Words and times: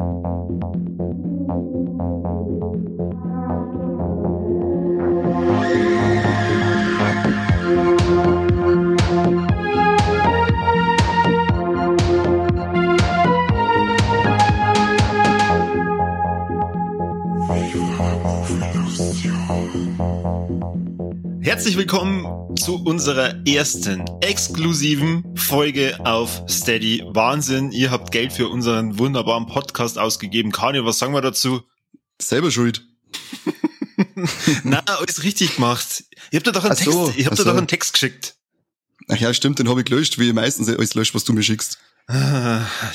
you 0.00 0.39
zu 22.60 22.76
unserer 22.84 23.46
ersten 23.46 24.04
exklusiven 24.20 25.36
Folge 25.36 25.98
auf 26.04 26.42
Steady. 26.48 27.02
Wahnsinn, 27.06 27.72
ihr 27.72 27.90
habt 27.90 28.12
Geld 28.12 28.32
für 28.32 28.48
unseren 28.48 28.98
wunderbaren 28.98 29.46
Podcast 29.46 29.98
ausgegeben. 29.98 30.52
Kani, 30.52 30.84
was 30.84 30.98
sagen 30.98 31.14
wir 31.14 31.22
dazu? 31.22 31.62
Selber 32.20 32.50
schuld. 32.50 32.86
Na, 34.64 34.80
alles 34.80 35.22
richtig 35.22 35.56
gemacht. 35.56 36.04
Ihr 36.30 36.38
habt 36.38 36.46
da 36.46 36.52
doch 36.52 36.64
einen, 36.64 36.76
Text, 36.76 36.92
so, 36.92 37.12
ihr 37.16 37.26
habt 37.26 37.38
da 37.38 37.44
doch 37.44 37.56
einen 37.56 37.66
Text 37.66 37.94
geschickt. 37.94 38.34
Ach 39.08 39.16
ja, 39.16 39.32
stimmt, 39.32 39.58
den 39.58 39.68
habe 39.68 39.80
ich 39.80 39.86
gelöscht, 39.86 40.18
wie 40.18 40.32
meistens 40.32 40.68
alles 40.68 40.94
löscht, 40.94 41.14
was 41.14 41.24
du 41.24 41.32
mir 41.32 41.42
schickst. 41.42 41.78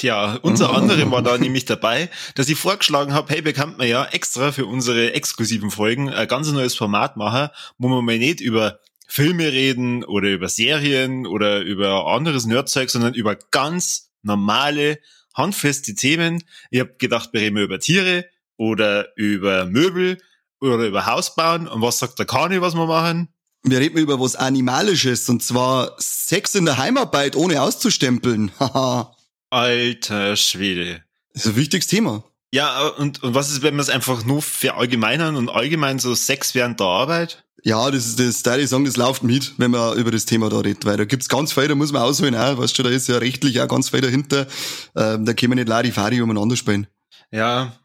Ja, 0.02 0.38
unter 0.42 0.76
anderem 0.76 1.12
war 1.12 1.22
da 1.22 1.38
nämlich 1.40 1.66
dabei, 1.66 2.10
dass 2.36 2.50
ich 2.50 2.60
vorgeschlagen 2.60 3.14
habe, 3.14 3.34
hey, 3.34 3.42
bekannt 3.42 3.78
man 3.78 3.88
ja 3.88 4.06
extra 4.06 4.52
für 4.52 4.66
unsere 4.66 5.14
exklusiven 5.14 5.72
Folgen 5.72 6.10
ein 6.10 6.28
ganz 6.28 6.52
neues 6.52 6.76
Format 6.76 7.18
machen, 7.18 7.50
wo 7.78 7.88
man 7.88 8.04
mal 8.04 8.18
nicht 8.18 8.42
über 8.42 8.80
Filme 9.08 9.52
reden 9.52 10.04
oder 10.04 10.30
über 10.30 10.50
Serien 10.50 11.26
oder 11.26 11.62
über 11.62 12.08
anderes 12.08 12.46
Nerdzeug, 12.46 12.90
sondern 12.90 13.14
über 13.14 13.36
ganz 13.52 14.12
normale, 14.24 15.00
handfeste 15.34 15.96
Themen. 15.96 16.44
Ich 16.72 16.80
habe 16.80 16.96
gedacht, 16.98 17.30
wir 17.34 17.42
reden 17.42 17.58
über 17.58 17.80
Tiere 17.80 18.26
oder 18.58 19.16
über 19.16 19.66
Möbel 19.66 20.18
oder 20.60 20.86
über 20.86 21.06
Hausbauen. 21.06 21.68
Und 21.68 21.82
was 21.82 22.00
sagt 22.00 22.20
der 22.20 22.26
Kani, 22.26 22.62
was 22.62 22.76
wir 22.76 22.86
machen? 22.86 23.30
Wir 23.64 23.80
reden 23.80 23.98
über 23.98 24.20
was 24.20 24.36
Animalisches 24.36 25.28
und 25.30 25.42
zwar 25.42 25.96
Sex 25.98 26.56
in 26.56 26.66
der 26.66 26.78
Heimarbeit 26.78 27.36
ohne 27.36 27.62
auszustempeln. 27.62 28.52
Alter 29.50 30.36
Schwede. 30.36 31.04
Das 31.34 31.46
ist 31.46 31.52
ein 31.52 31.56
wichtiges 31.56 31.88
Thema. 31.88 32.24
Ja, 32.52 32.88
und, 32.88 33.22
und 33.24 33.36
was 33.36 33.52
ist, 33.52 33.64
wenn 33.64 33.76
man 33.76 33.82
es 33.82 33.90
einfach 33.90 34.24
nur 34.24 34.42
verallgemeinern 34.42 35.36
und 35.36 35.50
allgemein 35.50 36.00
so 36.00 36.16
Sex 36.16 36.56
während 36.56 36.80
der 36.80 36.88
Arbeit? 36.88 37.45
Ja, 37.66 37.90
das 37.90 38.06
ist 38.06 38.20
das, 38.20 38.44
da 38.44 38.58
ich 38.58 38.70
sagen, 38.70 38.86
das 38.86 38.96
läuft 38.96 39.24
mit, 39.24 39.54
wenn 39.58 39.72
man 39.72 39.98
über 39.98 40.12
das 40.12 40.26
Thema 40.26 40.52
da 40.52 40.60
redet, 40.60 40.86
weil 40.86 40.98
da 40.98 41.06
gibt's 41.06 41.28
ganz 41.28 41.52
viel, 41.52 41.68
da 41.68 41.74
muss 41.74 41.92
man 41.92 42.04
ausholen, 42.04 42.36
auch, 42.36 42.60
weißt 42.60 42.78
du, 42.78 42.84
da 42.84 42.90
ist 42.90 43.08
ja 43.08 43.18
rechtlich 43.18 43.60
auch 43.60 43.68
ganz 43.68 43.90
viel 43.90 44.02
dahinter, 44.02 44.46
ähm, 44.96 45.26
da 45.26 45.34
können 45.34 45.54
wir 45.54 45.56
nicht 45.56 45.68
Larifari 45.68 46.22
umeinander 46.22 46.56
spielen. 46.58 46.86
Ja, 47.32 47.76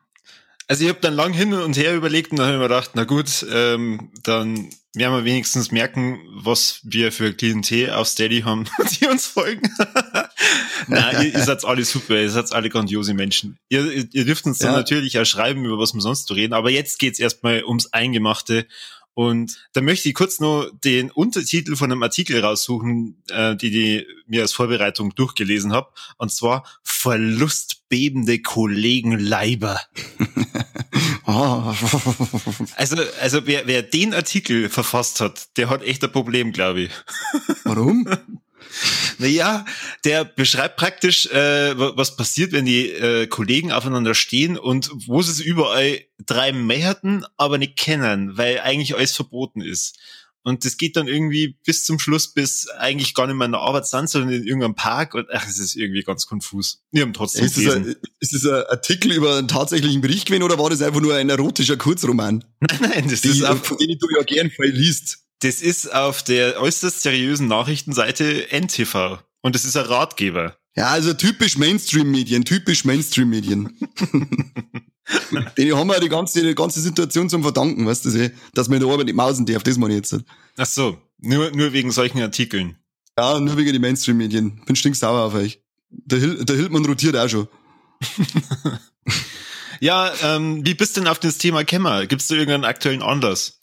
also 0.68 0.84
ich 0.84 0.90
habe 0.90 1.00
dann 1.00 1.14
lang 1.14 1.32
hin 1.32 1.54
und 1.54 1.78
her 1.78 1.96
überlegt 1.96 2.30
und 2.30 2.36
dann 2.36 2.46
habe 2.46 2.56
ich 2.56 2.60
mir 2.60 2.68
gedacht, 2.68 2.90
na 2.92 3.04
gut, 3.04 3.46
ähm, 3.50 4.12
dann 4.22 4.68
werden 4.94 5.16
wir 5.16 5.24
wenigstens 5.24 5.72
merken, 5.72 6.20
was 6.34 6.80
wir 6.82 7.10
für 7.10 7.32
Klientel 7.32 7.90
auf 7.90 8.06
Steady 8.06 8.42
haben, 8.42 8.66
die 9.00 9.06
uns 9.06 9.26
folgen. 9.26 9.62
Na, 10.88 11.22
ihr, 11.22 11.32
ihr 11.32 11.42
seid 11.42 11.64
alle 11.64 11.86
super, 11.86 12.20
ihr 12.20 12.30
seid 12.30 12.52
alle 12.52 12.68
grandiose 12.68 13.14
Menschen. 13.14 13.58
Ihr, 13.70 14.06
ihr 14.12 14.24
dürft 14.26 14.44
uns 14.44 14.58
dann 14.58 14.72
natürlich 14.72 15.18
auch 15.18 15.24
schreiben, 15.24 15.64
über 15.64 15.78
was 15.78 15.94
wir 15.94 16.02
sonst 16.02 16.26
so 16.26 16.34
reden, 16.34 16.52
aber 16.52 16.70
jetzt 16.70 16.98
geht's 16.98 17.18
erstmal 17.18 17.64
ums 17.64 17.92
Eingemachte 17.94 18.66
und 19.14 19.68
da 19.72 19.80
möchte 19.80 20.08
ich 20.08 20.14
kurz 20.14 20.40
nur 20.40 20.72
den 20.84 21.10
Untertitel 21.10 21.76
von 21.76 21.90
einem 21.90 22.02
Artikel 22.02 22.42
raussuchen, 22.42 23.22
äh, 23.28 23.56
die 23.56 23.70
die 23.70 24.06
mir 24.26 24.42
als 24.42 24.52
Vorbereitung 24.52 25.14
durchgelesen 25.14 25.72
habe. 25.72 25.90
Und 26.16 26.32
zwar 26.32 26.64
Verlustbebende 26.82 28.40
Kollegen 28.40 29.18
Leiber. 29.18 29.80
also, 32.76 32.96
also 33.20 33.46
wer, 33.46 33.66
wer 33.66 33.82
den 33.82 34.14
Artikel 34.14 34.68
verfasst 34.68 35.20
hat, 35.20 35.56
der 35.56 35.68
hat 35.68 35.82
echt 35.82 36.04
ein 36.04 36.12
Problem, 36.12 36.52
glaube 36.52 36.82
ich. 36.82 36.90
Warum? 37.64 38.08
Naja, 39.20 39.66
der 40.04 40.24
beschreibt 40.24 40.76
praktisch, 40.76 41.26
äh, 41.26 41.74
was 41.76 42.16
passiert, 42.16 42.52
wenn 42.52 42.64
die 42.64 42.88
äh, 42.88 43.26
Kollegen 43.26 43.70
aufeinander 43.70 44.14
stehen 44.14 44.58
und 44.58 44.90
wo 45.06 45.20
sie 45.20 45.30
es 45.30 45.40
überall 45.40 46.00
treiben 46.26 46.66
mehrten, 46.66 47.24
aber 47.36 47.58
nicht 47.58 47.76
kennen, 47.76 48.36
weil 48.38 48.60
eigentlich 48.60 48.96
alles 48.96 49.14
verboten 49.14 49.60
ist. 49.60 49.98
Und 50.42 50.64
das 50.64 50.78
geht 50.78 50.96
dann 50.96 51.06
irgendwie 51.06 51.58
bis 51.66 51.84
zum 51.84 51.98
Schluss, 51.98 52.32
bis 52.32 52.66
eigentlich 52.68 53.14
gar 53.14 53.26
nicht 53.26 53.36
mehr 53.36 53.44
in 53.44 53.52
der 53.52 53.60
Arbeit 53.60 53.86
sind, 53.86 54.08
sondern 54.08 54.32
in 54.32 54.44
irgendeinem 54.44 54.74
Park. 54.74 55.14
Und 55.14 55.28
ach, 55.30 55.46
es 55.46 55.58
ist 55.58 55.76
irgendwie 55.76 56.02
ganz 56.02 56.26
konfus. 56.26 56.82
Wir 56.92 57.02
haben 57.02 57.12
trotzdem 57.12 57.44
ist 57.44 57.58
das, 57.58 57.74
ein, 57.74 57.94
ist 58.20 58.32
das 58.32 58.46
ein 58.46 58.64
Artikel 58.70 59.12
über 59.12 59.36
einen 59.36 59.48
tatsächlichen 59.48 60.00
Bericht 60.00 60.26
gewesen 60.26 60.42
oder 60.42 60.58
war 60.58 60.70
das 60.70 60.80
einfach 60.80 61.02
nur 61.02 61.14
ein 61.14 61.28
erotischer 61.28 61.76
Kurzroman? 61.76 62.42
Nein, 62.60 62.78
nein, 62.80 63.08
das 63.10 63.20
die, 63.20 63.28
ist 63.28 63.44
von 63.44 63.76
denen 63.76 63.98
du 63.98 64.06
ja 64.16 64.22
gern 64.22 64.50
viel 64.50 64.70
liest. 64.70 65.18
Das 65.40 65.62
ist 65.62 65.92
auf 65.92 66.22
der 66.22 66.60
äußerst 66.60 67.00
seriösen 67.00 67.48
Nachrichtenseite 67.48 68.52
NTV. 68.52 69.18
Und 69.40 69.54
das 69.54 69.64
ist 69.64 69.76
ein 69.76 69.86
Ratgeber. 69.86 70.56
Ja, 70.76 70.88
also 70.88 71.14
typisch 71.14 71.56
Mainstream-Medien, 71.56 72.44
typisch 72.44 72.84
Mainstream-Medien. 72.84 73.76
Den 75.58 75.76
haben 75.76 75.88
wir 75.88 75.98
die 75.98 76.08
ganze, 76.08 76.46
die 76.46 76.54
ganze 76.54 76.80
Situation 76.80 77.28
zum 77.28 77.42
Verdanken, 77.42 77.86
weißt 77.86 78.04
du, 78.04 78.32
dass 78.54 78.68
man 78.68 78.76
in 78.76 78.84
der 78.84 78.92
Arbeit 78.92 79.06
nicht 79.06 79.16
mausen 79.16 79.46
darf, 79.46 79.62
das 79.62 79.76
meine 79.76 79.94
ich 79.94 80.10
jetzt. 80.10 80.24
Ach 80.56 80.66
so, 80.66 80.98
nur, 81.18 81.50
nur 81.50 81.72
wegen 81.72 81.90
solchen 81.90 82.20
Artikeln. 82.20 82.76
Ja, 83.18 83.40
nur 83.40 83.56
wegen 83.56 83.72
den 83.72 83.82
Mainstream-Medien. 83.82 84.62
Bin 84.66 84.76
stinksauer 84.76 85.24
auf 85.24 85.34
euch. 85.34 85.60
Der, 85.90 86.18
Hil 86.18 86.44
der 86.44 86.56
Hildmann 86.56 86.86
rotiert 86.86 87.16
auch 87.16 87.28
schon. 87.28 87.48
ja, 89.80 90.12
ähm, 90.22 90.64
wie 90.64 90.74
bist 90.74 90.96
du 90.96 91.00
denn 91.00 91.08
auf 91.08 91.18
das 91.18 91.38
Thema 91.38 91.64
Kämmer? 91.64 92.06
Gibt's 92.06 92.28
da 92.28 92.36
irgendeinen 92.36 92.64
aktuellen 92.64 93.02
Anlass? 93.02 93.59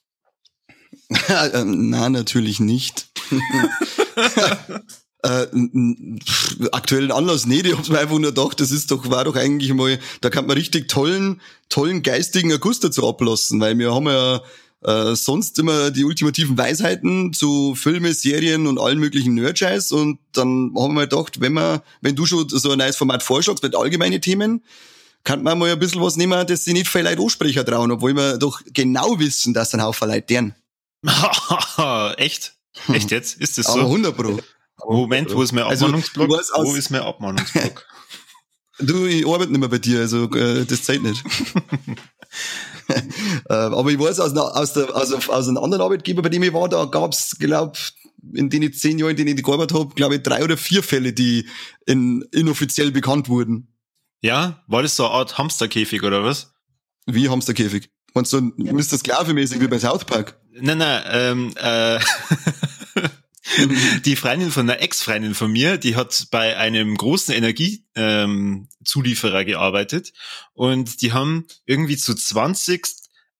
Ähm, 1.53 1.89
na, 1.89 2.09
natürlich 2.09 2.59
nicht. 2.59 3.07
äh, 5.23 5.47
aktuellen 6.71 7.11
Anlass, 7.11 7.45
nee, 7.45 7.61
ich 7.61 7.77
hab's 7.77 7.89
mir 7.89 7.99
einfach 7.99 8.17
nur 8.17 8.31
gedacht, 8.31 8.59
das 8.59 8.71
ist 8.71 8.91
doch, 8.91 9.09
war 9.09 9.23
doch 9.23 9.35
eigentlich 9.35 9.73
mal, 9.73 9.99
da 10.21 10.29
kann 10.29 10.47
man 10.47 10.57
richtig 10.57 10.87
tollen, 10.87 11.41
tollen 11.69 12.03
geistigen 12.03 12.51
Akkus 12.51 12.79
dazu 12.79 13.07
ablassen, 13.07 13.59
weil 13.59 13.77
wir 13.77 13.93
haben 13.93 14.07
ja 14.07 14.41
äh, 14.83 15.15
sonst 15.15 15.57
immer 15.59 15.91
die 15.91 16.03
ultimativen 16.03 16.57
Weisheiten 16.57 17.33
zu 17.33 17.73
Filme, 17.75 18.13
Serien 18.13 18.67
und 18.67 18.79
allen 18.79 18.99
möglichen 18.99 19.33
Nerdscheiß 19.33 19.91
und 19.91 20.19
dann 20.33 20.73
haben 20.77 20.93
wir 20.93 21.07
gedacht, 21.07 21.41
wenn 21.41 21.53
man, 21.53 21.81
wenn 22.01 22.15
du 22.15 22.25
schon 22.25 22.47
so 22.49 22.71
ein 22.71 22.77
neues 22.77 22.95
Format 22.95 23.23
vorschlagst 23.23 23.63
mit 23.63 23.75
allgemeine 23.75 24.21
Themen, 24.21 24.63
kann 25.23 25.43
man 25.43 25.57
mal 25.59 25.71
ein 25.71 25.79
bisschen 25.79 26.01
was 26.01 26.15
nehmen, 26.15 26.45
dass 26.47 26.63
sie 26.63 26.73
nicht 26.73 26.87
viel 26.87 27.01
Leute 27.01 27.21
ansprechen 27.21 27.65
trauen, 27.65 27.91
obwohl 27.91 28.15
wir 28.15 28.37
doch 28.37 28.61
genau 28.73 29.19
wissen, 29.19 29.53
dass 29.53 29.73
ein 29.73 29.81
Haufen 29.81 30.07
Leute 30.07 30.27
deren. 30.27 30.55
Echt? 32.17 32.53
Echt 32.93 33.11
jetzt? 33.11 33.39
Ist 33.39 33.57
das 33.57 33.67
so? 33.67 33.73
Aber 33.73 33.83
100 33.83 34.15
Pro. 34.15 34.39
Moment, 34.85 35.33
wo 35.33 35.41
ist 35.41 35.51
mein 35.53 35.63
also, 35.63 35.85
Abmahnungsblock? 35.85 36.37
Also, 36.37 36.53
wo 36.57 36.75
ist 36.75 36.89
mein 36.91 37.01
Abmahnungsblock? 37.01 37.85
du, 38.79 39.05
ich 39.05 39.25
arbeite 39.25 39.51
nicht 39.51 39.59
mehr 39.59 39.69
bei 39.69 39.79
dir, 39.79 40.01
also 40.01 40.29
äh, 40.31 40.65
das 40.65 40.83
zählt 40.83 41.01
nicht. 41.01 41.23
äh, 43.49 43.53
aber 43.53 43.89
ich 43.89 43.99
weiß 43.99 44.19
aus, 44.19 44.31
einer, 44.31 44.55
aus, 44.55 44.73
der, 44.73 44.95
aus, 44.95 45.11
aus 45.11 45.47
einem 45.47 45.57
anderen 45.57 45.81
Arbeitgeber, 45.81 46.21
bei 46.21 46.29
dem 46.29 46.43
ich 46.43 46.53
war, 46.53 46.69
da 46.69 46.85
gab's, 46.85 47.37
glaub, 47.39 47.75
in 48.33 48.49
den 48.49 48.71
zehn 48.73 48.99
Jahren, 48.99 49.11
in 49.11 49.17
denen 49.17 49.37
ich 49.37 49.43
gearbeitet 49.43 49.77
habe, 49.77 49.95
glaube 49.95 50.15
ich, 50.15 50.23
drei 50.23 50.43
oder 50.43 50.57
vier 50.57 50.83
Fälle, 50.83 51.13
die 51.13 51.47
in, 51.85 52.23
inoffiziell 52.31 52.91
bekannt 52.91 53.29
wurden. 53.29 53.73
Ja? 54.21 54.63
War 54.67 54.83
das 54.83 54.95
so 54.95 55.05
eine 55.05 55.13
Art 55.13 55.37
Hamsterkäfig 55.37 56.03
oder 56.03 56.23
was? 56.23 56.53
Wie 57.05 57.29
Hamsterkäfig? 57.29 57.89
Meinst 58.13 58.33
du, 58.33 58.41
Mr. 58.41 58.97
Sklave-mäßig 58.97 59.59
wie 59.61 59.67
bei 59.67 59.79
South 59.79 60.05
Park? 60.05 60.39
Nein, 60.59 60.77
nein, 60.77 61.03
ähm, 61.07 61.53
äh, 61.57 61.99
die 64.05 64.15
Freundin 64.15 64.51
von 64.51 64.69
einer 64.69 64.81
Ex-Freundin 64.81 65.35
von 65.35 65.51
mir, 65.51 65.77
die 65.77 65.95
hat 65.95 66.27
bei 66.31 66.57
einem 66.57 66.95
großen 66.95 67.33
Energiezulieferer 67.33 69.39
ähm, 69.41 69.45
gearbeitet 69.45 70.13
und 70.53 71.01
die 71.01 71.13
haben 71.13 71.45
irgendwie 71.65 71.97
zu 71.97 72.13
20 72.13 72.85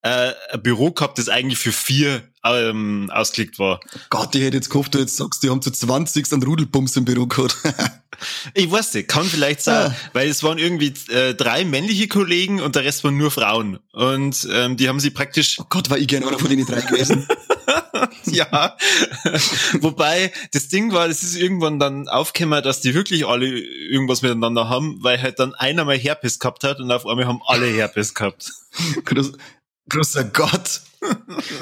äh, 0.02 0.32
ein 0.50 0.62
Büro 0.62 0.92
gehabt, 0.92 1.18
das 1.18 1.28
eigentlich 1.28 1.58
für 1.58 1.72
vier 1.72 2.22
ähm, 2.44 3.10
ausgelegt 3.12 3.58
war. 3.58 3.80
Gott, 4.10 4.34
ich 4.34 4.42
hätte 4.42 4.56
jetzt 4.56 4.70
gehofft, 4.70 4.94
du 4.94 4.98
jetzt 4.98 5.16
sagst, 5.16 5.42
die 5.42 5.50
haben 5.50 5.62
zu 5.62 5.70
20 5.70 6.32
einen 6.32 6.42
Rudelbums 6.42 6.96
im 6.96 7.04
Büro 7.04 7.26
gehabt. 7.26 7.56
ich 8.54 8.70
weiß 8.70 8.94
nicht, 8.94 9.08
kann 9.08 9.24
vielleicht 9.24 9.62
sein, 9.62 9.92
ah. 9.92 9.96
weil 10.12 10.28
es 10.28 10.42
waren 10.42 10.58
irgendwie 10.58 10.92
äh, 11.10 11.34
drei 11.34 11.64
männliche 11.64 12.08
Kollegen 12.08 12.60
und 12.60 12.74
der 12.74 12.84
Rest 12.84 13.04
waren 13.04 13.16
nur 13.16 13.30
Frauen. 13.30 13.78
Und 13.92 14.48
ähm, 14.52 14.76
die 14.76 14.88
haben 14.88 15.00
sie 15.00 15.10
praktisch. 15.10 15.58
Oh 15.60 15.66
Gott, 15.68 15.90
war 15.90 15.98
ich 15.98 16.08
gerne 16.08 16.26
einer 16.28 16.38
von 16.38 16.48
denen 16.48 16.66
drei 16.66 16.80
gewesen. 16.80 17.26
ja. 18.24 18.76
Wobei, 19.80 20.32
das 20.52 20.68
Ding 20.68 20.92
war, 20.92 21.08
es 21.08 21.22
ist 21.22 21.36
irgendwann 21.36 21.78
dann 21.78 22.08
aufgekommen, 22.08 22.62
dass 22.62 22.80
die 22.80 22.94
wirklich 22.94 23.26
alle 23.26 23.46
irgendwas 23.46 24.22
miteinander 24.22 24.68
haben, 24.68 25.02
weil 25.02 25.20
halt 25.20 25.38
dann 25.38 25.54
einer 25.54 25.84
mal 25.84 25.98
Herpes 25.98 26.38
gehabt 26.38 26.64
hat 26.64 26.80
und 26.80 26.90
auf 26.90 27.06
einmal 27.06 27.26
haben 27.26 27.40
alle 27.46 27.66
Herpes 27.66 28.14
gehabt. 28.14 28.52
Großer 29.88 30.24
Gott. 30.24 30.82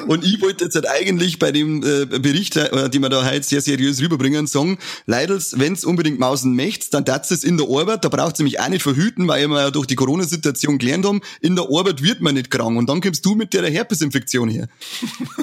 Und 0.06 0.24
ich 0.24 0.40
wollte 0.40 0.64
jetzt 0.64 0.74
halt 0.74 0.88
eigentlich 0.88 1.38
bei 1.38 1.52
dem 1.52 1.82
äh, 1.82 2.06
Bericht, 2.06 2.56
äh, 2.56 2.88
den 2.88 3.02
wir 3.02 3.08
da 3.08 3.24
heute 3.24 3.42
sehr 3.42 3.60
seriös 3.60 4.00
rüberbringen, 4.00 4.46
sagen, 4.46 4.78
Leidels, 5.06 5.58
wenn's 5.58 5.84
unbedingt 5.84 6.18
mausen 6.18 6.54
möchtest, 6.54 6.94
dann 6.94 7.04
darfst 7.04 7.32
es 7.32 7.44
in 7.44 7.58
der 7.58 7.66
Arbeit, 7.68 8.04
da 8.04 8.08
braucht's 8.08 8.38
nämlich 8.38 8.60
auch 8.60 8.68
nicht 8.68 8.82
verhüten, 8.82 9.28
weil 9.28 9.48
wir 9.48 9.60
ja 9.60 9.70
durch 9.70 9.86
die 9.86 9.94
Corona-Situation 9.94 10.78
gelernt 10.78 11.06
haben, 11.06 11.20
in 11.40 11.56
der 11.56 11.66
Arbeit 11.70 12.02
wird 12.02 12.20
man 12.20 12.34
nicht 12.34 12.50
krank. 12.50 12.78
Und 12.78 12.88
dann 12.88 13.00
kommst 13.00 13.24
du 13.26 13.34
mit 13.34 13.52
der 13.52 13.68
Herpesinfektion 13.68 14.48
her. 14.48 14.68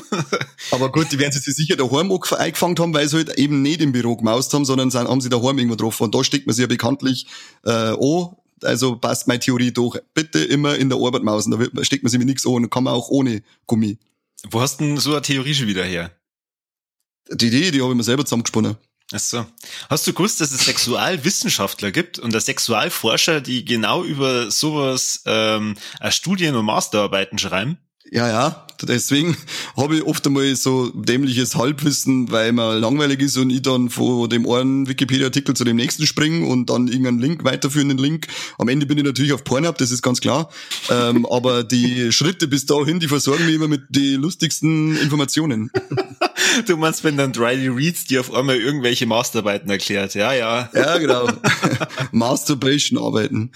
Aber 0.72 0.92
gut, 0.92 1.12
die 1.12 1.20
werden 1.20 1.34
sich 1.34 1.56
sicher 1.56 1.76
daheim 1.76 2.12
eingefangen 2.12 2.78
haben, 2.80 2.94
weil 2.94 3.08
sie 3.08 3.18
halt 3.18 3.38
eben 3.38 3.62
nicht 3.62 3.82
im 3.82 3.92
Büro 3.92 4.16
gemaust 4.16 4.54
haben, 4.54 4.66
sondern 4.66 4.92
haben 4.94 5.22
sie 5.22 5.30
daheim 5.30 5.58
irgendwo 5.58 5.76
getroffen. 5.76 6.04
Und 6.04 6.16
da 6.16 6.24
steckt 6.24 6.48
man 6.48 6.56
sich 6.56 6.64
ja 6.64 6.68
bekanntlich 6.68 7.28
äh, 7.66 7.72
an, 7.72 8.36
also 8.64 8.96
passt 8.96 9.28
meine 9.28 9.40
Theorie 9.40 9.72
doch. 9.72 9.98
Bitte 10.14 10.40
immer 10.40 10.76
in 10.76 10.90
der 10.90 10.98
Arbeit 10.98 11.24
mausen, 11.24 11.52
da 11.52 11.60
wird, 11.60 11.74
steckt 11.86 12.04
man 12.04 12.10
sich 12.10 12.20
mit 12.20 12.28
nichts 12.28 12.46
an, 12.46 12.70
kann 12.70 12.84
man 12.84 12.94
auch 12.94 13.10
ohne 13.10 13.44
Gummi. 13.68 13.98
Wo 14.50 14.62
hast 14.62 14.80
denn 14.80 14.98
so 14.98 15.12
eine 15.12 15.22
Theorie 15.22 15.54
schon 15.54 15.68
wieder 15.68 15.84
her? 15.84 16.12
Die 17.32 17.48
Idee, 17.48 17.72
die 17.72 17.82
habe 17.82 17.92
ich 17.92 17.98
mir 17.98 18.04
selber 18.04 18.26
zusammengesponnen. 18.26 18.76
Ach 19.12 19.20
so. 19.20 19.46
Hast 19.90 20.08
du 20.08 20.14
gewusst, 20.14 20.42
dass 20.42 20.52
es 20.52 20.66
Sexualwissenschaftler 20.66 21.92
gibt 21.92 22.20
und 22.20 22.34
dass 22.34 22.46
Sexualforscher, 22.46 23.42
die 23.42 23.64
genau 23.64 24.04
über 24.04 24.50
sowas 24.50 25.22
ähm, 25.26 25.76
Studien 26.10 26.56
und 26.56 26.66
Masterarbeiten 26.66 27.38
schreiben? 27.38 27.78
Ja, 28.12 28.28
ja, 28.28 28.68
deswegen 28.82 29.36
habe 29.78 29.96
ich 29.96 30.04
oft 30.04 30.26
einmal 30.28 30.56
so 30.56 30.90
dämliches 30.90 31.56
Halbwissen, 31.56 32.32
weil 32.32 32.52
mir 32.52 32.78
langweilig 32.78 33.22
ist 33.22 33.38
und 33.38 33.50
ich 33.50 33.62
dann 33.62 33.90
von 33.90 34.30
dem 34.30 34.48
einen 34.48 34.88
Wikipedia-Artikel 34.88 35.56
zu 35.56 35.64
dem 35.64 35.78
nächsten 35.78 36.06
springe 36.06 36.46
und 36.46 36.70
dann 36.70 36.88
irgendeinen 36.88 37.20
Link, 37.20 37.44
weiterführenden 37.44 37.98
Link. 37.98 38.28
Am 38.58 38.68
Ende 38.68 38.86
bin 38.86 38.98
ich 38.98 39.04
natürlich 39.04 39.34
auf 39.34 39.44
Pornhub, 39.44 39.78
das 39.78 39.92
ist 39.92 40.02
ganz 40.02 40.22
klar. 40.22 40.50
ähm, 40.90 41.26
aber 41.30 41.64
die 41.64 42.12
Schritte 42.12 42.48
bis 42.48 42.66
dahin, 42.66 43.00
die 43.00 43.08
versorgen 43.08 43.46
mich 43.46 43.56
immer 43.56 43.68
mit 43.68 43.84
den 43.90 44.22
lustigsten 44.22 44.98
Informationen. 44.98 45.72
du 46.68 46.78
meinst, 46.78 47.04
wenn 47.04 47.18
dann 47.18 47.32
Riley 47.32 47.70
Reads 47.70 48.06
dir 48.06 48.20
auf 48.20 48.34
einmal 48.34 48.58
irgendwelche 48.58 49.06
Masterarbeiten 49.06 49.70
erklärt, 49.70 50.14
ja, 50.14 50.34
ja. 50.34 50.70
Ja, 50.74 50.98
genau. 50.98 51.30
Masturbation-Arbeiten. 52.12 53.52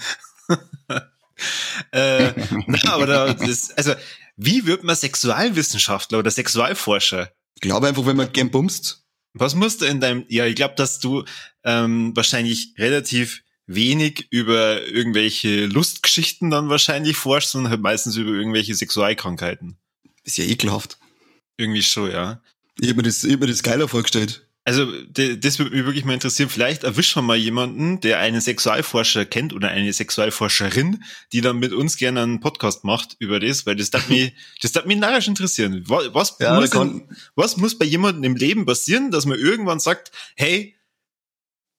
äh, 1.92 2.32
na, 2.66 2.78
aber 2.92 3.06
da, 3.06 3.34
das, 3.34 3.70
also 3.76 3.92
wie 4.38 4.66
wird 4.66 4.84
man 4.84 4.94
Sexualwissenschaftler 4.96 6.20
oder 6.20 6.30
Sexualforscher? 6.30 7.32
Ich 7.56 7.60
glaube 7.60 7.88
einfach, 7.88 8.06
wenn 8.06 8.16
man 8.16 8.32
gern 8.32 8.50
bumst. 8.50 9.04
Was 9.34 9.54
musst 9.54 9.82
du 9.82 9.86
in 9.86 10.00
deinem, 10.00 10.24
ja, 10.28 10.46
ich 10.46 10.54
glaube, 10.54 10.76
dass 10.76 11.00
du 11.00 11.24
ähm, 11.64 12.16
wahrscheinlich 12.16 12.74
relativ 12.78 13.42
wenig 13.66 14.28
über 14.30 14.86
irgendwelche 14.86 15.66
Lustgeschichten 15.66 16.50
dann 16.50 16.70
wahrscheinlich 16.70 17.16
forschst, 17.16 17.50
sondern 17.50 17.70
halt 17.70 17.82
meistens 17.82 18.16
über 18.16 18.30
irgendwelche 18.30 18.74
Sexualkrankheiten. 18.74 19.76
Ist 20.22 20.38
ja 20.38 20.44
ekelhaft. 20.44 20.98
Irgendwie 21.56 21.82
schon, 21.82 22.10
ja. 22.10 22.40
Ich 22.80 22.88
habe 22.88 22.98
mir, 22.98 23.02
das, 23.02 23.24
ich 23.24 23.32
hab 23.32 23.40
mir 23.40 23.48
das 23.48 23.64
geiler 23.64 23.88
vorgestellt. 23.88 24.47
Also, 24.68 24.84
das 24.84 25.58
würde 25.58 25.74
mich 25.74 25.86
wirklich 25.86 26.04
mal 26.04 26.12
interessieren. 26.12 26.50
Vielleicht 26.50 26.84
erwischt 26.84 27.16
man 27.16 27.24
mal 27.24 27.38
jemanden, 27.38 28.02
der 28.02 28.18
einen 28.18 28.42
Sexualforscher 28.42 29.24
kennt 29.24 29.54
oder 29.54 29.68
eine 29.68 29.90
Sexualforscherin, 29.90 31.02
die 31.32 31.40
dann 31.40 31.58
mit 31.58 31.72
uns 31.72 31.96
gerne 31.96 32.22
einen 32.22 32.40
Podcast 32.40 32.84
macht 32.84 33.16
über 33.18 33.40
das, 33.40 33.64
weil 33.64 33.76
das 33.76 33.88
darf 33.88 34.10
mich, 34.10 34.34
das 34.60 34.72
darf 34.72 34.84
mich 34.84 34.98
narrisch 34.98 35.26
interessieren. 35.26 35.84
Was, 35.86 36.12
was, 36.12 36.36
ja, 36.38 36.60
muss 36.60 36.74
in, 36.74 37.08
was 37.34 37.56
muss 37.56 37.78
bei 37.78 37.86
jemandem 37.86 38.24
im 38.24 38.36
Leben 38.36 38.66
passieren, 38.66 39.10
dass 39.10 39.24
man 39.24 39.38
irgendwann 39.38 39.80
sagt, 39.80 40.12
hey, 40.36 40.76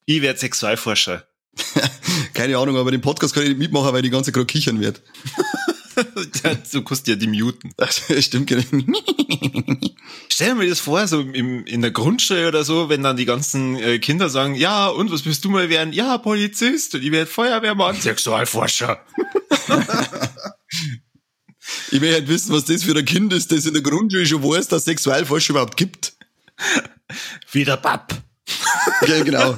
ich 0.07 0.23
werde 0.23 0.39
Sexualforscher? 0.39 1.27
Keine 2.33 2.57
Ahnung, 2.57 2.75
aber 2.77 2.89
den 2.89 3.01
Podcast 3.01 3.35
kann 3.35 3.43
ich 3.43 3.49
nicht 3.49 3.59
mitmachen, 3.59 3.93
weil 3.93 4.01
die 4.01 4.09
ganze 4.09 4.31
gerade 4.31 4.47
kichern 4.47 4.79
wird. 4.79 5.03
du 6.71 6.81
kannst 6.83 7.07
ja 7.07 7.15
die 7.15 7.27
muten. 7.27 7.73
Das 7.77 8.01
stimmt, 8.19 8.47
genau. 8.47 8.63
Stell 10.29 10.49
dir 10.49 10.55
mir 10.55 10.69
das 10.69 10.79
vor, 10.79 11.07
so 11.07 11.21
im, 11.21 11.65
in 11.65 11.81
der 11.81 11.91
Grundschule 11.91 12.47
oder 12.47 12.63
so, 12.63 12.89
wenn 12.89 13.03
dann 13.03 13.17
die 13.17 13.25
ganzen 13.25 13.75
äh, 13.77 13.99
Kinder 13.99 14.29
sagen, 14.29 14.55
ja, 14.55 14.87
und 14.87 15.11
was 15.11 15.23
bist 15.23 15.45
du 15.45 15.49
mal 15.49 15.69
werden? 15.69 15.93
Ja, 15.93 16.17
Polizist 16.17 16.95
und 16.95 17.03
ich 17.03 17.11
werde 17.11 17.29
Feuerwehrmann, 17.29 17.99
Sexualforscher. 17.99 19.03
ich 21.91 22.01
will 22.01 22.13
halt 22.13 22.27
wissen, 22.27 22.53
was 22.53 22.65
das 22.65 22.83
für 22.83 22.97
ein 22.97 23.05
Kind 23.05 23.33
ist, 23.33 23.51
das 23.51 23.65
in 23.65 23.73
der 23.73 23.83
Grundschule 23.83 24.25
schon 24.25 24.43
weiß, 24.43 24.67
dass 24.67 24.85
Sexualforscher 24.85 25.51
überhaupt 25.51 25.77
gibt. 25.77 26.13
Wie 27.51 27.65
der 27.65 27.77
Papp. 27.77 28.13
ja, 29.07 29.23
genau. 29.23 29.57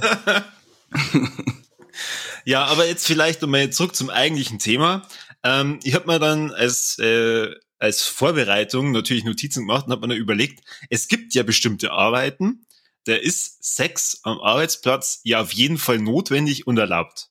ja, 2.45 2.65
aber 2.65 2.87
jetzt 2.87 3.05
vielleicht 3.05 3.41
nochmal 3.41 3.69
zurück 3.71 3.95
zum 3.95 4.09
eigentlichen 4.09 4.59
Thema. 4.59 5.07
Ähm, 5.43 5.79
ich 5.83 5.95
habe 5.95 6.07
mir 6.07 6.19
dann 6.19 6.51
als, 6.51 6.97
äh, 6.99 7.53
als 7.79 8.03
Vorbereitung 8.03 8.91
natürlich 8.91 9.23
Notizen 9.23 9.61
gemacht 9.61 9.85
und 9.85 9.91
habe 9.91 10.07
mir 10.07 10.13
dann 10.13 10.21
überlegt, 10.21 10.63
es 10.89 11.07
gibt 11.07 11.33
ja 11.33 11.43
bestimmte 11.43 11.91
Arbeiten, 11.91 12.65
da 13.05 13.15
ist 13.15 13.63
Sex 13.63 14.19
am 14.23 14.39
Arbeitsplatz 14.39 15.21
ja 15.23 15.41
auf 15.41 15.51
jeden 15.53 15.77
Fall 15.77 15.97
notwendig 15.97 16.67
und 16.67 16.77
erlaubt. 16.77 17.29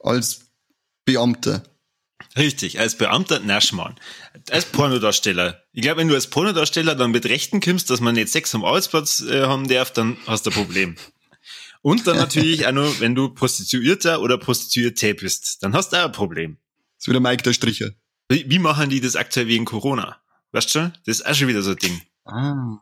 Als 0.00 0.40
Beamter. 1.04 1.62
Richtig, 2.36 2.80
als 2.80 2.96
Beamter, 2.96 3.40
Naschmann. 3.40 3.96
Als 4.50 4.66
Pornodarsteller. 4.66 5.62
Ich 5.72 5.82
glaube, 5.82 6.00
wenn 6.00 6.08
du 6.08 6.14
als 6.14 6.28
Pornodarsteller 6.28 6.94
dann 6.94 7.10
mit 7.10 7.26
Rechten 7.26 7.60
kommst, 7.60 7.90
dass 7.90 8.00
man 8.00 8.14
nicht 8.14 8.28
Sex 8.28 8.54
am 8.54 8.64
Arbeitsplatz 8.64 9.20
äh, 9.20 9.42
haben 9.42 9.68
darf, 9.68 9.92
dann 9.92 10.16
hast 10.26 10.46
du 10.46 10.50
ein 10.50 10.54
Problem. 10.54 10.96
Und 11.82 12.06
dann 12.06 12.16
natürlich 12.18 12.66
auch 12.66 12.72
nur, 12.72 13.00
wenn 13.00 13.14
du 13.14 13.30
Prostituierter 13.30 14.20
oder 14.20 14.38
Prostituierte 14.38 15.14
bist, 15.14 15.62
dann 15.62 15.74
hast 15.74 15.92
du 15.92 15.98
auch 15.98 16.06
ein 16.06 16.12
Problem. 16.12 16.58
Das 16.96 17.04
ist 17.04 17.08
wieder 17.08 17.20
Mike 17.20 17.42
der 17.42 17.52
Stricher. 17.52 17.90
Wie, 18.28 18.44
wie 18.48 18.58
machen 18.58 18.90
die 18.90 19.00
das 19.00 19.16
aktuell 19.16 19.46
wegen 19.46 19.64
Corona? 19.64 20.16
Weißt 20.52 20.74
du 20.74 20.80
schon? 20.80 20.92
Das 21.04 21.20
ist 21.20 21.26
auch 21.26 21.34
schon 21.34 21.48
wieder 21.48 21.62
so 21.62 21.70
ein 21.70 21.76
Ding. 21.76 22.00
Ah. 22.24 22.78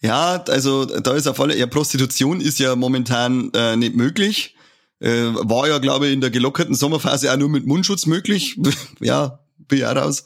Ja, 0.00 0.42
also 0.48 0.84
da 0.84 1.14
ist 1.14 1.26
auf 1.26 1.40
alle, 1.40 1.56
ja, 1.56 1.66
Prostitution 1.66 2.40
ist 2.40 2.58
ja 2.58 2.76
momentan 2.76 3.50
äh, 3.54 3.76
nicht 3.76 3.94
möglich. 3.94 4.54
Äh, 5.00 5.34
war 5.34 5.68
ja, 5.68 5.78
glaube 5.78 6.08
ich, 6.08 6.12
in 6.12 6.20
der 6.20 6.30
gelockerten 6.30 6.74
Sommerphase 6.74 7.32
auch 7.32 7.36
nur 7.36 7.48
mit 7.48 7.66
Mundschutz 7.66 8.06
möglich. 8.06 8.58
ja, 9.00 9.40
bin 9.56 9.78
ja 9.78 9.92
raus. 9.92 10.24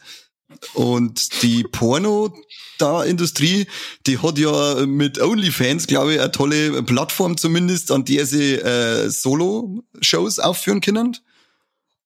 Und 0.74 1.42
die 1.42 1.64
Porno-da-Industrie, 1.64 3.66
die 4.06 4.18
hat 4.18 4.38
ja 4.38 4.86
mit 4.86 5.20
OnlyFans, 5.20 5.86
glaube 5.86 6.14
ich, 6.14 6.20
eine 6.20 6.32
tolle 6.32 6.82
Plattform 6.82 7.36
zumindest, 7.36 7.90
an 7.90 8.04
der 8.04 8.26
sie 8.26 8.54
äh, 8.54 9.10
Solo-Shows 9.10 10.38
aufführen 10.38 10.80
können. 10.80 11.16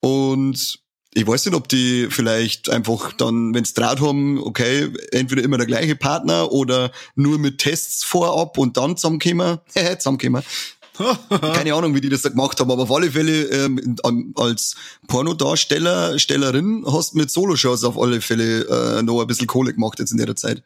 Und 0.00 0.81
ich 1.18 1.26
weiß 1.26 1.46
nicht, 1.46 1.54
ob 1.56 1.68
die 1.68 2.06
vielleicht 2.10 2.70
einfach 2.70 3.12
dann, 3.12 3.52
wenn 3.52 3.64
sie 3.64 3.74
Draht 3.74 4.00
haben, 4.00 4.38
okay, 4.38 4.88
entweder 5.10 5.42
immer 5.42 5.56
der 5.56 5.66
gleiche 5.66 5.96
Partner 5.96 6.52
oder 6.52 6.92
nur 7.16 7.40
mit 7.40 7.58
Tests 7.58 8.04
vorab 8.04 8.56
und 8.56 8.76
dann 8.76 8.96
zusammenkommen. 8.96 9.58
zusammenkommen. 9.98 10.44
Keine 11.28 11.74
Ahnung, 11.74 11.94
wie 11.96 12.00
die 12.00 12.08
das 12.08 12.22
da 12.22 12.28
gemacht 12.28 12.60
haben, 12.60 12.70
aber 12.70 12.84
auf 12.84 12.92
alle 12.92 13.10
Fälle 13.10 13.44
ähm, 13.46 13.96
als 14.36 14.76
Pornodarsteller, 15.08 16.20
Stellerin 16.20 16.84
hast 16.86 17.14
du 17.14 17.18
mit 17.18 17.30
Soloshows 17.32 17.82
auf 17.82 17.98
alle 17.98 18.20
Fälle 18.20 18.98
äh, 18.98 19.02
noch 19.02 19.20
ein 19.20 19.26
bisschen 19.26 19.48
Kohle 19.48 19.75
gemacht 19.75 19.98
jetzt 19.98 20.12
in 20.12 20.18
der 20.18 20.37
Zeit. 20.37 20.62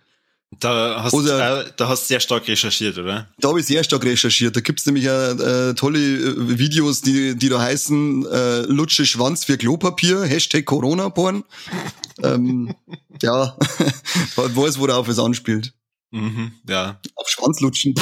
Da 0.60 1.02
hast, 1.02 1.14
oder, 1.14 1.66
äh, 1.66 1.72
da 1.76 1.88
hast 1.88 2.04
du 2.04 2.06
sehr 2.08 2.20
stark 2.20 2.46
recherchiert, 2.46 2.98
oder? 2.98 3.28
Da 3.38 3.48
habe 3.48 3.60
ich 3.60 3.66
sehr 3.66 3.82
stark 3.82 4.04
recherchiert. 4.04 4.54
Da 4.54 4.60
gibt's 4.60 4.84
nämlich 4.84 5.06
äh, 5.06 5.30
äh, 5.70 5.74
tolle 5.74 5.98
äh, 5.98 6.58
Videos, 6.58 7.00
die, 7.00 7.36
die 7.36 7.48
da 7.48 7.60
heißen 7.60 8.26
äh, 8.26 8.60
Lutsche 8.62 9.06
Schwanz 9.06 9.44
für 9.44 9.56
Klopapier, 9.56 10.24
Hashtag 10.24 10.66
Corona-Porn. 10.66 11.44
ähm, 12.22 12.74
ja, 13.22 13.56
weiß, 14.36 14.78
worauf 14.78 15.08
es 15.08 15.18
anspielt. 15.18 15.72
Mhm, 16.10 16.52
ja. 16.68 17.00
Auf 17.14 17.28
Schwanzlutschen. 17.28 17.94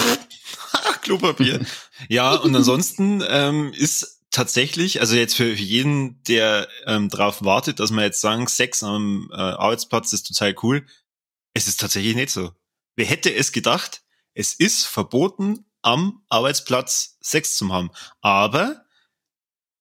Klopapier. 1.03 1.65
ja, 2.09 2.35
und 2.35 2.55
ansonsten 2.55 3.23
ähm, 3.29 3.73
ist 3.73 4.21
tatsächlich, 4.31 5.01
also 5.01 5.15
jetzt 5.15 5.35
für, 5.35 5.57
für 5.57 5.63
jeden, 5.63 6.23
der 6.25 6.69
ähm, 6.87 7.09
darauf 7.09 7.45
wartet, 7.45 7.81
dass 7.81 7.91
man 7.91 8.05
jetzt 8.05 8.21
sagen, 8.21 8.47
Sex 8.49 8.83
am 8.83 9.29
äh, 9.33 9.37
Arbeitsplatz 9.37 10.13
ist 10.13 10.29
total 10.29 10.55
cool, 10.63 10.85
es 11.61 11.69
ist 11.69 11.81
tatsächlich 11.81 12.17
nicht 12.17 12.31
so. 12.31 12.53
Wer 12.97 13.07
hätte 13.07 13.35
es 13.35 13.53
gedacht? 13.53 14.03
Es 14.33 14.55
ist 14.55 14.87
verboten, 14.87 15.67
am 15.83 16.23
Arbeitsplatz 16.29 17.19
Sex 17.21 17.57
zu 17.57 17.71
haben. 17.73 17.91
Aber, 18.23 18.85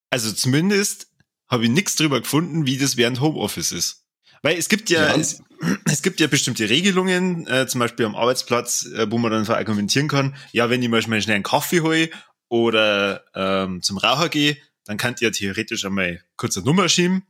also 0.10 0.32
zumindest 0.32 1.08
habe 1.48 1.66
ich 1.66 1.70
nichts 1.70 1.96
drüber 1.96 2.20
gefunden, 2.20 2.66
wie 2.66 2.78
das 2.78 2.98
während 2.98 3.22
Homeoffice 3.22 3.72
ist. 3.72 4.06
Weil 4.42 4.58
es 4.58 4.70
gibt 4.70 4.90
ja, 4.90 5.08
ja. 5.08 5.16
Es, 5.16 5.42
es, 5.86 6.02
gibt 6.02 6.20
ja 6.20 6.28
bestimmte 6.28 6.70
Regelungen, 6.70 7.48
äh, 7.48 7.68
zum 7.68 7.80
Beispiel 7.80 8.06
am 8.06 8.16
Arbeitsplatz, 8.16 8.86
äh, 8.86 9.10
wo 9.10 9.18
man 9.18 9.32
dann 9.32 9.46
verargumentieren 9.46 10.08
kann, 10.08 10.36
ja, 10.52 10.70
wenn 10.70 10.84
ich 10.84 10.90
mal 10.90 11.02
schnell 11.02 11.36
einen 11.36 11.44
Kaffee 11.44 11.82
hole 11.82 12.10
oder 12.48 13.24
ähm, 13.36 13.82
zum 13.82 13.98
Raucher 13.98 14.30
gehe, 14.30 14.58
dann 14.86 14.98
kann 14.98 15.16
ihr 15.20 15.28
ja 15.28 15.32
theoretisch 15.32 15.86
einmal 15.86 16.24
kurz 16.38 16.56
eine 16.58 16.66
Nummer 16.66 16.88
schieben. 16.90 17.24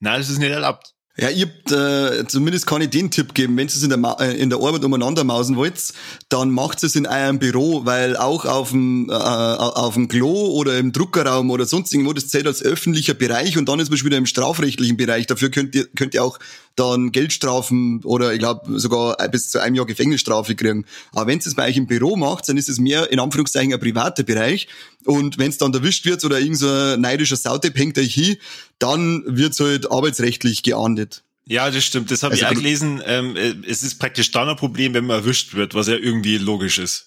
Nein, 0.00 0.20
das 0.20 0.30
ist 0.30 0.38
nicht 0.38 0.50
erlaubt. 0.50 0.94
Ja, 1.16 1.28
ich 1.28 1.42
hab, 1.42 1.72
äh, 1.72 2.26
zumindest 2.28 2.68
kann 2.68 2.80
ich 2.82 2.90
den 2.90 3.10
Tipp 3.10 3.34
geben, 3.34 3.56
wenn 3.56 3.66
ihr 3.66 3.74
es 3.74 3.82
in 3.82 3.90
der, 3.90 4.16
äh, 4.20 4.40
in 4.40 4.48
der 4.48 4.60
Arbeit 4.60 4.84
umeinander 4.84 5.24
mausen 5.24 5.56
wollt, 5.56 5.92
dann 6.28 6.50
macht 6.50 6.84
es 6.84 6.94
in 6.94 7.04
eurem 7.04 7.40
Büro, 7.40 7.84
weil 7.84 8.16
auch 8.16 8.44
auf 8.44 8.70
dem, 8.70 9.10
äh, 9.10 9.12
auf 9.12 9.94
dem 9.94 10.06
Klo 10.06 10.30
oder 10.30 10.78
im 10.78 10.92
Druckerraum 10.92 11.50
oder 11.50 11.66
sonst 11.66 11.92
irgendwo, 11.92 12.12
das 12.12 12.28
zählt 12.28 12.46
als 12.46 12.62
öffentlicher 12.62 13.14
Bereich 13.14 13.58
und 13.58 13.68
dann 13.68 13.80
ist 13.80 13.90
man 13.90 13.98
schon 13.98 14.06
wieder 14.06 14.18
im 14.18 14.26
strafrechtlichen 14.26 14.96
Bereich. 14.96 15.26
Dafür 15.26 15.50
könnt 15.50 15.74
ihr, 15.74 15.88
könnt 15.88 16.14
ihr 16.14 16.22
auch 16.22 16.38
dann 16.76 17.10
Geldstrafen 17.10 18.02
oder 18.04 18.32
ich 18.32 18.38
glaube 18.38 18.78
sogar 18.78 19.16
bis 19.28 19.50
zu 19.50 19.58
einem 19.58 19.74
Jahr 19.74 19.86
Gefängnisstrafe 19.86 20.54
kriegen. 20.54 20.86
Aber 21.12 21.26
wenn 21.26 21.40
ihr 21.40 21.46
es 21.46 21.54
bei 21.56 21.68
euch 21.68 21.76
im 21.76 21.88
Büro 21.88 22.16
macht, 22.16 22.48
dann 22.48 22.56
ist 22.56 22.68
es 22.68 22.78
mehr 22.78 23.10
in 23.10 23.18
Anführungszeichen 23.18 23.74
ein 23.74 23.80
privater 23.80 24.22
Bereich. 24.22 24.68
Und 25.04 25.38
wenn 25.38 25.50
es 25.50 25.58
dann 25.58 25.72
erwischt 25.72 26.04
wird 26.04 26.24
oder 26.24 26.38
irgend 26.38 26.58
so 26.58 26.68
ein 26.68 27.00
neidischer 27.00 27.36
Sautep 27.36 27.78
hängt 27.78 27.98
euch 27.98 28.14
hin, 28.14 28.36
dann 28.78 29.22
wird's 29.26 29.60
halt 29.60 29.90
arbeitsrechtlich 29.90 30.62
geahndet. 30.62 31.22
Ja, 31.46 31.68
das 31.70 31.84
stimmt. 31.84 32.10
Das 32.10 32.22
habe 32.22 32.32
also, 32.32 32.44
ich 32.44 32.50
auch 32.50 32.54
gelesen. 32.54 33.02
Ähm, 33.04 33.36
äh, 33.36 33.54
es 33.66 33.82
ist 33.82 33.98
praktisch 33.98 34.30
dann 34.30 34.48
ein 34.48 34.56
Problem, 34.56 34.94
wenn 34.94 35.06
man 35.06 35.20
erwischt 35.20 35.54
wird, 35.54 35.74
was 35.74 35.88
ja 35.88 35.94
irgendwie 35.94 36.38
logisch 36.38 36.78
ist. 36.78 37.06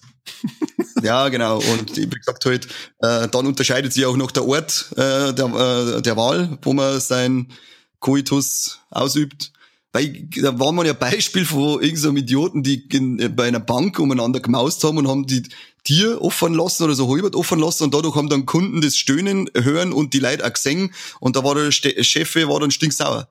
ja, 1.02 1.28
genau. 1.28 1.58
Und 1.58 1.96
wie 1.96 2.08
gesagt 2.08 2.44
halt, 2.44 2.66
äh, 3.00 3.28
dann 3.28 3.46
unterscheidet 3.46 3.92
sich 3.92 4.04
auch 4.04 4.16
noch 4.16 4.30
der 4.30 4.44
Ort 4.44 4.90
äh, 4.96 5.32
der, 5.32 5.96
äh, 5.96 6.02
der 6.02 6.16
Wahl, 6.16 6.58
wo 6.62 6.74
man 6.74 7.00
sein 7.00 7.48
Coitus 8.00 8.80
ausübt. 8.90 9.50
Weil 9.94 10.26
da 10.42 10.58
war 10.58 10.72
man 10.72 10.86
ja 10.86 10.92
Beispiel 10.92 11.44
von 11.44 11.80
irgendeinem 11.80 12.16
Idioten, 12.16 12.64
die 12.64 12.84
in, 12.90 13.20
äh, 13.20 13.28
bei 13.28 13.46
einer 13.46 13.60
Bank 13.60 14.00
umeinander 14.00 14.40
gemaust 14.40 14.82
haben 14.82 14.98
und 14.98 15.06
haben 15.06 15.24
die 15.24 15.44
Tier 15.84 16.20
offen 16.20 16.52
lassen 16.52 16.82
oder 16.82 16.94
so 16.94 17.08
halbert 17.08 17.36
offen 17.36 17.60
lassen 17.60 17.84
und 17.84 17.94
dadurch 17.94 18.16
haben 18.16 18.28
dann 18.28 18.44
Kunden 18.44 18.80
das 18.80 18.96
Stöhnen 18.96 19.48
hören 19.54 19.92
und 19.92 20.12
die 20.12 20.18
Leute 20.18 20.44
auch 20.44 20.52
gesehen 20.52 20.92
und 21.20 21.36
da 21.36 21.44
war 21.44 21.54
der 21.54 21.70
Chef 21.70 22.34
war 22.34 22.58
dann 22.58 22.72
stinksauer. 22.72 23.28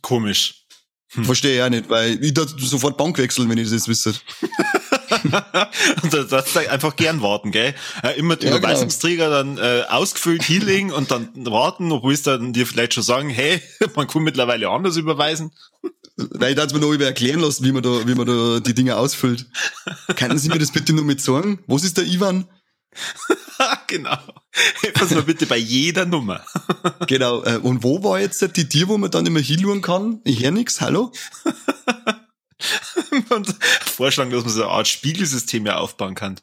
Komisch. 0.00 0.64
Hm. 1.08 1.26
Verstehe 1.26 1.56
ich 1.56 1.62
auch 1.62 1.68
nicht, 1.68 1.90
weil 1.90 2.24
ich 2.24 2.32
da 2.32 2.46
sofort 2.46 2.96
Bank 2.96 3.18
wechseln, 3.18 3.50
wenn 3.50 3.58
ich 3.58 3.68
das 3.68 3.86
wüsste. 3.86 4.14
und 6.02 6.14
das, 6.14 6.28
das 6.28 6.56
einfach 6.56 6.96
gern 6.96 7.22
warten, 7.22 7.50
gell? 7.50 7.74
Immer 8.16 8.36
die 8.36 8.46
ja, 8.46 8.52
genau. 8.52 8.58
Überweisungsträger 8.58 9.26
genau. 9.26 9.56
dann 9.56 9.58
äh, 9.58 9.84
ausgefüllt 9.88 10.42
hinlegen 10.42 10.92
und 10.92 11.10
dann 11.10 11.28
warten, 11.34 11.90
obwohl 11.92 12.12
es 12.12 12.22
dann 12.22 12.52
dir 12.52 12.66
vielleicht 12.66 12.94
schon 12.94 13.02
sagen, 13.02 13.30
hey, 13.30 13.60
man 13.96 14.06
kann 14.06 14.22
mittlerweile 14.22 14.68
anders 14.68 14.96
überweisen. 14.96 15.52
Weil 16.16 16.50
ich 16.50 16.56
darf 16.56 16.72
mir 16.72 16.80
noch 16.80 16.92
über 16.92 17.06
erklären 17.06 17.40
lassen, 17.40 17.64
wie 17.64 17.72
man 17.72 17.82
da, 17.82 18.06
wie 18.06 18.14
man 18.14 18.26
da 18.26 18.60
die 18.60 18.74
Dinge 18.74 18.96
ausfüllt. 18.96 19.46
Könnten 20.16 20.38
Sie 20.38 20.48
mir 20.48 20.58
das 20.58 20.72
bitte 20.72 20.92
nur 20.92 21.04
mit 21.04 21.20
sagen? 21.20 21.60
Was 21.66 21.82
ist 21.82 21.96
der 21.96 22.04
Ivan? 22.04 22.46
genau. 23.86 24.18
Helfen 24.82 25.16
wir 25.16 25.22
bitte 25.22 25.46
bei 25.46 25.56
jeder 25.56 26.06
Nummer. 26.06 26.44
genau. 27.06 27.42
Äh, 27.44 27.58
und 27.58 27.82
wo 27.82 28.02
war 28.02 28.20
jetzt 28.20 28.56
die 28.56 28.68
Tier, 28.68 28.88
wo 28.88 28.98
man 28.98 29.10
dann 29.10 29.26
immer 29.26 29.40
hinschauen 29.40 29.82
kann? 29.82 30.20
Ich 30.24 30.42
höre 30.42 30.50
nix. 30.50 30.80
Hallo? 30.80 31.12
und 33.30 33.54
vorschlagen, 33.84 34.30
dass 34.30 34.44
man 34.44 34.52
so 34.52 34.62
eine 34.62 34.70
Art 34.70 34.88
Spiegelsystem 34.88 35.66
ja 35.66 35.78
aufbauen 35.78 36.14
kann. 36.14 36.40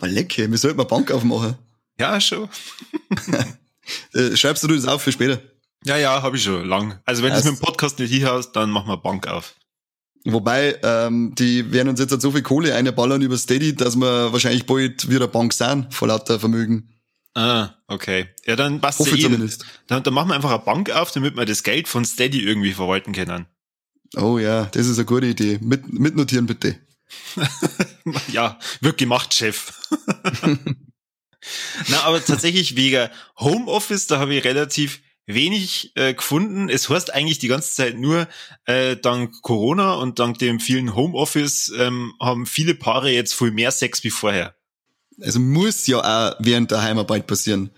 Mal 0.00 0.10
lecker, 0.10 0.50
wir 0.50 0.58
sollten 0.58 0.76
mal 0.76 0.84
Bank 0.84 1.10
aufmachen. 1.10 1.56
Ja, 1.98 2.20
schon. 2.20 2.48
Äh, 4.14 4.34
schreibst 4.34 4.62
du 4.62 4.68
das 4.68 4.86
auf 4.86 5.02
für 5.02 5.12
später? 5.12 5.42
Ja, 5.84 5.98
ja, 5.98 6.22
habe 6.22 6.38
ich 6.38 6.42
schon 6.42 6.66
lang. 6.66 7.00
Also 7.04 7.22
wenn 7.22 7.32
du 7.32 7.38
es 7.38 7.44
mit 7.44 7.58
dem 7.58 7.60
Podcast 7.60 7.98
nicht 7.98 8.10
hier 8.10 8.32
hast, 8.32 8.52
dann 8.52 8.70
mach 8.70 8.86
mal 8.86 8.96
Bank 8.96 9.26
auf. 9.26 9.54
Wobei, 10.24 10.78
ähm, 10.82 11.34
die 11.34 11.70
werden 11.70 11.90
uns 11.90 12.00
jetzt 12.00 12.10
halt 12.10 12.22
so 12.22 12.30
viel 12.32 12.42
Kohle 12.42 12.74
einballern 12.74 13.20
über 13.20 13.36
Steady, 13.36 13.74
dass 13.76 13.94
wir 13.96 14.32
wahrscheinlich 14.32 14.64
bald 14.64 15.10
wieder 15.10 15.28
Bank 15.28 15.52
sein, 15.52 15.90
vor 15.90 16.08
lauter 16.08 16.40
Vermögen. 16.40 16.94
Ah, 17.34 17.74
okay. 17.88 18.28
Ja, 18.46 18.56
dann 18.56 18.80
passt 18.80 19.00
Hoffe 19.00 19.16
ja 19.16 19.28
eh. 19.28 19.50
Dann, 19.86 20.02
dann 20.02 20.14
machen 20.14 20.28
wir 20.28 20.34
einfach 20.34 20.52
eine 20.52 20.60
Bank 20.60 20.90
auf, 20.90 21.10
damit 21.10 21.36
wir 21.36 21.44
das 21.44 21.62
Geld 21.62 21.88
von 21.88 22.06
Steady 22.06 22.40
irgendwie 22.42 22.72
verwalten 22.72 23.12
können. 23.12 23.46
Oh 24.16 24.38
ja, 24.38 24.66
das 24.66 24.86
ist 24.86 24.98
eine 24.98 25.06
gute 25.06 25.26
Idee. 25.26 25.58
Mit, 25.60 25.92
mitnotieren 25.92 26.46
bitte. 26.46 26.78
ja, 28.32 28.58
wird 28.80 28.98
gemacht, 28.98 29.34
Chef. 29.34 29.72
Na, 31.88 32.02
aber 32.04 32.24
tatsächlich 32.24 32.76
wegen 32.76 33.08
Homeoffice, 33.38 34.06
da 34.06 34.18
habe 34.18 34.34
ich 34.34 34.44
relativ 34.44 35.00
wenig 35.26 35.92
äh, 35.96 36.14
gefunden. 36.14 36.68
Es 36.68 36.88
heißt 36.88 37.12
eigentlich 37.14 37.38
die 37.38 37.48
ganze 37.48 37.74
Zeit 37.74 37.98
nur, 37.98 38.28
äh, 38.66 38.96
dank 38.96 39.40
Corona 39.42 39.94
und 39.94 40.18
dank 40.18 40.38
dem 40.38 40.60
vielen 40.60 40.94
Homeoffice 40.94 41.72
ähm, 41.78 42.14
haben 42.20 42.46
viele 42.46 42.74
Paare 42.74 43.10
jetzt 43.10 43.34
viel 43.34 43.50
mehr 43.50 43.70
Sex 43.70 44.04
wie 44.04 44.10
vorher. 44.10 44.54
Also 45.20 45.40
muss 45.40 45.86
ja 45.86 45.98
auch 45.98 46.36
während 46.40 46.70
der 46.70 46.82
Heimarbeit 46.82 47.26
passieren. 47.26 47.70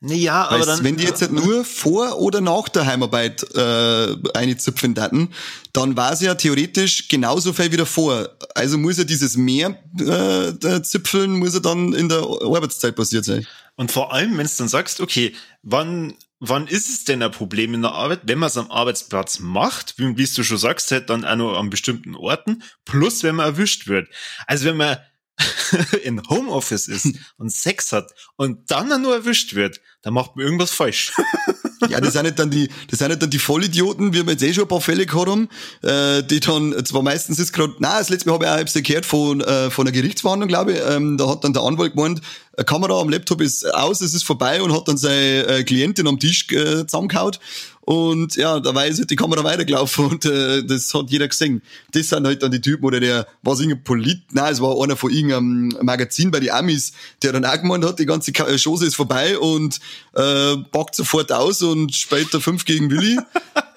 Naja, 0.00 0.48
aber 0.48 0.66
dann. 0.66 0.84
Wenn 0.84 0.96
die 0.96 1.04
jetzt 1.04 1.22
halt 1.22 1.32
nur 1.32 1.64
vor 1.64 2.18
oder 2.20 2.40
nach 2.40 2.68
der 2.68 2.86
Heimarbeit 2.86 3.46
äh, 3.54 4.16
eine 4.34 4.56
zupfen 4.56 4.94
daten, 4.94 5.30
dann 5.72 5.96
war 5.96 6.12
es 6.12 6.20
ja 6.20 6.34
theoretisch 6.34 7.08
genauso 7.08 7.52
viel 7.52 7.72
wieder 7.72 7.86
vor. 7.86 8.28
Also 8.54 8.78
muss 8.78 8.98
ja 8.98 9.04
dieses 9.04 9.36
mehr 9.36 9.78
äh, 9.98 10.82
Zipfeln, 10.82 11.32
muss 11.38 11.54
ja 11.54 11.60
dann 11.60 11.92
in 11.92 12.08
der 12.08 12.18
Arbeitszeit 12.18 12.94
passiert 12.94 13.24
sein. 13.24 13.46
Und 13.76 13.90
vor 13.90 14.12
allem, 14.12 14.38
wenn 14.38 14.46
du 14.46 14.52
dann 14.58 14.68
sagst, 14.68 15.00
okay, 15.00 15.34
wann 15.62 16.14
wann 16.38 16.66
ist 16.66 16.88
es 16.88 17.04
denn 17.04 17.22
ein 17.22 17.30
Problem 17.30 17.74
in 17.74 17.82
der 17.82 17.92
Arbeit, 17.92 18.20
wenn 18.24 18.38
man 18.38 18.48
es 18.48 18.56
am 18.56 18.70
Arbeitsplatz 18.70 19.38
macht, 19.38 19.98
wie, 19.98 20.16
wie 20.16 20.26
du 20.26 20.42
schon 20.42 20.58
sagst, 20.58 20.90
halt 20.90 21.10
dann 21.10 21.24
auch 21.24 21.36
noch 21.36 21.58
an 21.58 21.70
bestimmten 21.70 22.14
Orten, 22.14 22.62
plus 22.84 23.22
wenn 23.22 23.36
man 23.36 23.46
erwischt 23.46 23.88
wird. 23.88 24.08
Also 24.46 24.66
wenn 24.66 24.76
man 24.76 24.98
in 26.02 26.22
Homeoffice 26.28 26.88
ist 26.88 27.08
und 27.36 27.52
Sex 27.52 27.92
hat 27.92 28.12
und 28.36 28.70
dann 28.70 29.02
nur 29.02 29.14
erwischt 29.14 29.54
wird, 29.54 29.80
dann 30.02 30.14
macht 30.14 30.36
man 30.36 30.44
irgendwas 30.44 30.70
falsch. 30.70 31.12
ja, 31.88 32.00
das 32.00 32.14
sind 32.14 32.22
nicht 32.22 32.38
dann 32.38 32.50
die, 32.50 32.68
das 32.88 33.00
sind 33.00 33.08
nicht 33.08 33.22
dann 33.22 33.30
die 33.30 33.38
Vollidioten, 33.38 34.12
wie 34.12 34.24
wir 34.24 34.32
jetzt 34.32 34.42
eh 34.42 34.54
schon 34.54 34.64
ein 34.64 34.68
paar 34.68 34.80
Fälle 34.80 35.04
gehabt 35.04 35.28
haben, 35.28 35.48
äh, 35.82 36.22
die 36.22 36.40
dann, 36.40 36.84
zwar 36.84 37.02
meistens 37.02 37.38
ist 37.38 37.52
gerade, 37.52 37.74
na, 37.78 37.98
das 37.98 38.08
letzte 38.08 38.28
Mal 38.28 38.34
habe 38.34 38.62
ich 38.64 38.76
auch 38.76 38.82
gehört 38.82 39.06
von, 39.06 39.40
äh, 39.40 39.70
von 39.70 39.86
einer 39.86 39.92
Gerichtsverhandlung, 39.92 40.48
glaube 40.48 40.72
ich, 40.72 40.80
ähm, 40.88 41.18
da 41.18 41.28
hat 41.28 41.44
dann 41.44 41.52
der 41.52 41.62
Anwalt 41.62 41.94
gemeint, 41.94 42.20
eine 42.56 42.64
Kamera 42.64 43.00
am 43.00 43.08
Laptop 43.08 43.40
ist 43.40 43.66
aus, 43.74 44.00
es 44.00 44.14
ist 44.14 44.24
vorbei 44.24 44.62
und 44.62 44.72
hat 44.72 44.88
dann 44.88 44.96
seine 44.96 45.46
äh, 45.46 45.64
Klientin 45.64 46.06
am 46.06 46.18
Tisch 46.18 46.46
äh, 46.52 46.86
zusammengehauen 46.86 47.36
und 47.86 48.34
ja, 48.34 48.58
da 48.58 48.74
war 48.74 48.82
halt 48.82 49.08
die 49.08 49.14
Kamera 49.14 49.44
weitergelaufen 49.44 50.06
und 50.10 50.24
äh, 50.24 50.64
das 50.64 50.92
hat 50.92 51.08
jeder 51.08 51.28
gesehen. 51.28 51.62
Das 51.92 52.08
sind 52.08 52.26
halt 52.26 52.42
dann 52.42 52.50
die 52.50 52.60
Typen, 52.60 52.84
oder 52.84 52.98
der, 52.98 53.28
war 53.42 53.54
irgendein 53.54 53.84
Polit, 53.84 54.22
nein, 54.32 54.52
es 54.52 54.60
war 54.60 54.82
einer 54.82 54.96
von 54.96 55.12
irgendeinem 55.12 55.68
Magazin 55.82 56.32
bei 56.32 56.40
den 56.40 56.50
Amis, 56.50 56.92
der 57.22 57.32
dann 57.32 57.44
auch 57.44 57.60
gemeint 57.60 57.84
hat, 57.84 58.00
die 58.00 58.06
ganze 58.06 58.32
Chose 58.32 58.86
ist 58.86 58.96
vorbei 58.96 59.38
und 59.38 59.78
äh, 60.14 60.56
packt 60.72 60.96
sofort 60.96 61.30
aus 61.30 61.62
und 61.62 61.94
da 62.32 62.40
fünf 62.40 62.64
gegen 62.64 62.90
Willi. 62.90 63.18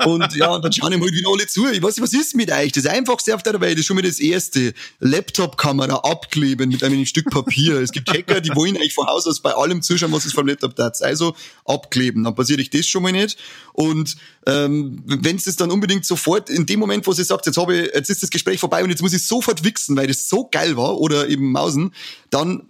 Und 0.05 0.33
ja, 0.33 0.48
und 0.51 0.63
dann 0.63 0.71
schauen 0.71 0.93
ihm 0.93 1.01
halt 1.01 1.13
wieder 1.13 1.29
alle 1.29 1.45
zu. 1.45 1.67
Ich 1.69 1.83
weiß 1.83 1.98
nicht, 1.98 2.03
was 2.03 2.13
ist 2.13 2.33
mit 2.33 2.50
euch? 2.50 2.71
Das 2.71 2.86
Einfachste 2.86 3.36
auf 3.36 3.43
der 3.43 3.59
Welt 3.59 3.77
ist 3.77 3.86
schon 3.86 3.98
mal 3.98 4.01
das 4.01 4.21
Erste. 4.21 4.74
Laptop-Kamera 5.01 6.09
abkleben 6.09 6.69
mit 6.69 6.86
einem 6.86 7.05
Stück 7.05 7.29
Papier. 7.29 7.81
Es 7.81 7.91
gibt 7.91 8.09
Hacker, 8.09 8.39
die 8.39 8.55
wollen 8.55 8.68
eigentlich 8.75 8.93
von 8.93 9.07
Haus 9.07 9.27
aus 9.27 9.41
bei 9.41 9.53
allem 9.53 9.81
zuschauen, 9.81 10.11
was 10.11 10.25
es 10.25 10.33
vom 10.33 10.47
Laptop 10.47 10.75
tat. 10.75 11.01
Also 11.01 11.35
abkleben. 11.65 12.23
Dann 12.23 12.35
passiert 12.35 12.59
euch 12.59 12.69
das 12.69 12.88
schon 12.88 13.03
mal 13.03 13.11
nicht. 13.11 13.38
Und 13.73 14.17
ähm, 14.45 15.03
wenn 15.05 15.35
es 15.38 15.55
dann 15.55 15.71
unbedingt 15.71 16.05
sofort, 16.05 16.49
in 16.49 16.65
dem 16.65 16.79
Moment, 16.79 17.05
wo 17.07 17.13
sie 17.13 17.23
sagt, 17.23 17.45
jetzt 17.45 17.57
habe 17.57 17.77
ich, 17.77 17.91
jetzt 17.93 18.09
ist 18.09 18.23
das 18.23 18.29
Gespräch 18.29 18.59
vorbei 18.59 18.83
und 18.83 18.89
jetzt 18.89 19.01
muss 19.01 19.13
ich 19.13 19.25
sofort 19.25 19.63
wichsen, 19.63 19.95
weil 19.95 20.07
das 20.07 20.29
so 20.29 20.47
geil 20.49 20.77
war, 20.77 20.99
oder 20.99 21.27
eben 21.27 21.51
Mausen, 21.51 21.93
dann 22.29 22.63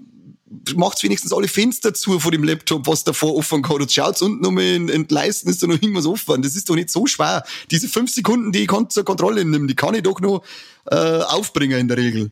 macht's 0.76 1.04
wenigstens 1.04 1.32
alle 1.32 1.48
Fenster 1.48 1.94
zu 1.94 2.20
vor 2.20 2.32
dem 2.32 2.44
Laptop, 2.44 2.88
was 2.88 3.04
davor 3.04 3.36
offen 3.36 3.62
kann. 3.62 3.82
Und 3.82 3.92
schaut's 3.92 4.22
unten 4.22 4.46
um 4.46 4.58
in, 4.58 4.90
in 4.90 5.06
Leisten, 5.10 5.50
ist 5.50 5.62
da 5.62 5.68
noch 5.68 5.76
irgendwas 5.76 6.06
offen. 6.06 6.42
Das 6.42 6.56
ist 6.56 6.70
doch 6.70 6.76
nicht 6.76 6.90
so 6.90 7.06
schwer. 7.06 7.44
Diese 7.72 7.88
fünf 7.88 8.12
Sekunden, 8.12 8.52
die 8.52 8.64
ich 8.64 8.72
zur 8.90 9.06
Kontrolle 9.06 9.46
nehmen, 9.46 9.68
die 9.68 9.76
kann 9.76 9.94
ich 9.94 10.04
doch 10.04 10.20
noch 10.20 10.44
äh, 10.90 10.96
aufbringen 10.96 11.80
in 11.80 11.88
der 11.88 11.98
Regel. 11.98 12.32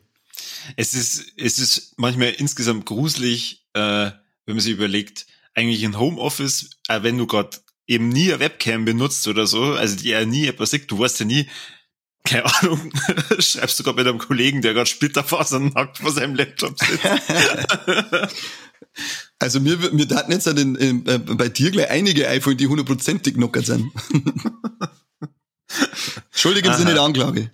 Es 0.76 0.94
ist, 0.94 1.32
es 1.36 1.58
ist 1.58 1.94
manchmal 1.96 2.30
insgesamt 2.30 2.86
gruselig, 2.86 3.66
äh, 3.74 4.10
wenn 4.46 4.54
man 4.54 4.60
sich 4.60 4.72
überlegt, 4.72 5.26
eigentlich 5.54 5.84
ein 5.84 5.98
Homeoffice, 5.98 6.70
äh, 6.88 7.02
wenn 7.02 7.18
du 7.18 7.26
gerade 7.26 7.58
eben 7.86 8.08
nie 8.08 8.32
eine 8.32 8.40
Webcam 8.40 8.84
benutzt 8.84 9.26
oder 9.28 9.46
so, 9.46 9.72
also 9.72 9.96
die 9.96 10.10
ja 10.10 10.24
nie 10.24 10.46
etwas 10.46 10.70
sieht, 10.70 10.90
du 10.90 10.98
weißt 10.98 11.20
ja 11.20 11.26
nie, 11.26 11.48
keine 12.24 12.44
Ahnung, 12.44 12.92
schreibst 13.38 13.78
du 13.78 13.84
gerade 13.84 13.96
mit 13.96 14.06
einem 14.06 14.18
Kollegen, 14.18 14.62
der 14.62 14.74
gerade 14.74 14.88
Splitterfasern 14.88 15.68
nackt 15.68 15.98
vor 15.98 16.12
seinem 16.12 16.34
Laptop 16.34 16.78
sitzt. 16.78 17.04
Also 19.38 19.60
mir, 19.60 19.76
mir 19.92 20.06
daten 20.06 20.32
jetzt 20.32 20.48
in, 20.48 20.74
in, 20.74 21.06
äh, 21.06 21.18
bei 21.18 21.48
dir 21.48 21.70
gleich 21.70 21.88
einige 21.90 22.28
iPhone, 22.28 22.56
die 22.56 22.66
hundertprozentig 22.66 23.34
knockert 23.34 23.66
sind. 23.66 23.92
Entschuldigen 26.32 26.74
Sie 26.74 26.84
nicht 26.84 26.98
Anklage. 26.98 27.52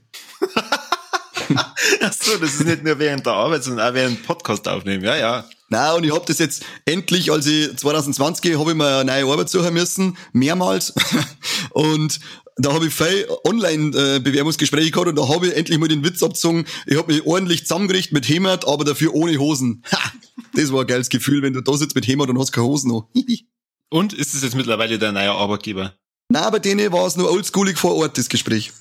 Ach 2.01 2.13
so, 2.13 2.37
das 2.39 2.55
ist 2.55 2.67
nicht 2.67 2.85
nur 2.85 2.99
während 2.99 3.27
der 3.27 3.33
Arbeit, 3.33 3.65
sondern 3.65 3.89
auch 3.89 3.95
während 3.95 4.25
Podcast 4.27 4.67
aufnehmen. 4.69 5.05
Ja, 5.05 5.17
ja. 5.17 5.45
Na 5.69 5.95
und 5.95 6.05
ich 6.05 6.13
hab 6.13 6.27
das 6.27 6.39
jetzt 6.39 6.65
endlich, 6.85 7.33
als 7.33 7.47
ich 7.47 7.77
2020 7.77 8.59
habe 8.59 8.73
ich 8.73 8.77
mir 8.77 8.99
eine 8.99 9.05
neue 9.05 9.33
Arbeit 9.33 9.49
suchen 9.49 9.75
müssen, 9.75 10.17
mehrmals. 10.33 10.95
und 11.71 12.21
da 12.57 12.73
habe 12.73 12.87
ich 12.87 12.95
viel 12.95 13.27
Online-Bewerbungsgespräche 13.45 14.91
gehabt 14.91 15.09
und 15.09 15.19
da 15.19 15.29
habe 15.29 15.49
ich 15.49 15.57
endlich 15.57 15.79
mal 15.79 15.89
den 15.89 16.05
Witz 16.05 16.23
abgezogen. 16.23 16.67
Ich 16.87 16.97
habe 16.97 17.13
mich 17.13 17.27
ordentlich 17.27 17.63
zusammengerichtet 17.67 18.13
mit 18.13 18.29
Hemat, 18.29 18.67
aber 18.69 18.85
dafür 18.85 19.15
ohne 19.15 19.37
Hosen. 19.39 19.83
Ha! 19.93 20.13
Das 20.55 20.73
war 20.73 20.83
ein 20.83 20.87
geiles 20.87 21.09
Gefühl, 21.09 21.43
wenn 21.43 21.53
du 21.53 21.61
da 21.61 21.77
sitzt 21.77 21.97
mit 21.97 22.07
Hemat 22.07 22.29
und 22.29 22.39
hast 22.39 22.53
keine 22.53 22.67
Hosen 22.67 22.91
noch. 22.91 23.09
und 23.91 24.13
ist 24.13 24.35
es 24.35 24.43
jetzt 24.43 24.55
mittlerweile 24.55 24.99
dein 24.99 25.15
neuer 25.15 25.35
Arbeitgeber? 25.35 25.95
Nein, 26.29 26.53
bei 26.53 26.59
denen 26.59 26.93
war 26.93 27.07
es 27.07 27.17
nur 27.17 27.31
oldschoolig 27.31 27.77
vor 27.77 27.95
Ort, 27.97 28.17
das 28.19 28.29
Gespräch. 28.29 28.73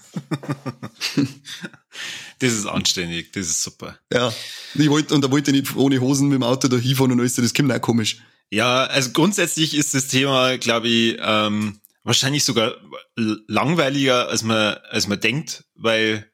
das 2.39 2.53
ist 2.53 2.65
anständig, 2.65 3.31
das 3.31 3.47
ist 3.47 3.63
super. 3.63 3.97
Ja, 4.11 4.33
ich 4.75 4.89
wollte, 4.89 5.13
und 5.13 5.23
da 5.23 5.31
wollte 5.31 5.51
ich 5.51 5.61
nicht 5.61 5.75
ohne 5.75 5.99
Hosen 5.99 6.29
mit 6.29 6.35
dem 6.35 6.43
Auto 6.43 6.67
da 6.67 6.77
hinfahren 6.77 7.11
und 7.11 7.19
alles, 7.19 7.35
das 7.35 7.53
kommt 7.53 7.71
auch 7.71 7.81
komisch. 7.81 8.17
Ja, 8.51 8.85
also 8.85 9.11
grundsätzlich 9.11 9.75
ist 9.75 9.93
das 9.93 10.07
Thema, 10.07 10.57
glaube 10.57 10.87
ich, 10.87 11.17
ähm, 11.19 11.79
wahrscheinlich 12.03 12.43
sogar 12.43 12.75
langweiliger, 13.15 14.27
als 14.27 14.43
man, 14.43 14.75
als 14.89 15.07
man 15.07 15.19
denkt, 15.19 15.65
weil, 15.75 16.31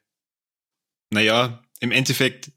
naja, 1.10 1.62
im 1.80 1.92
Endeffekt, 1.92 2.52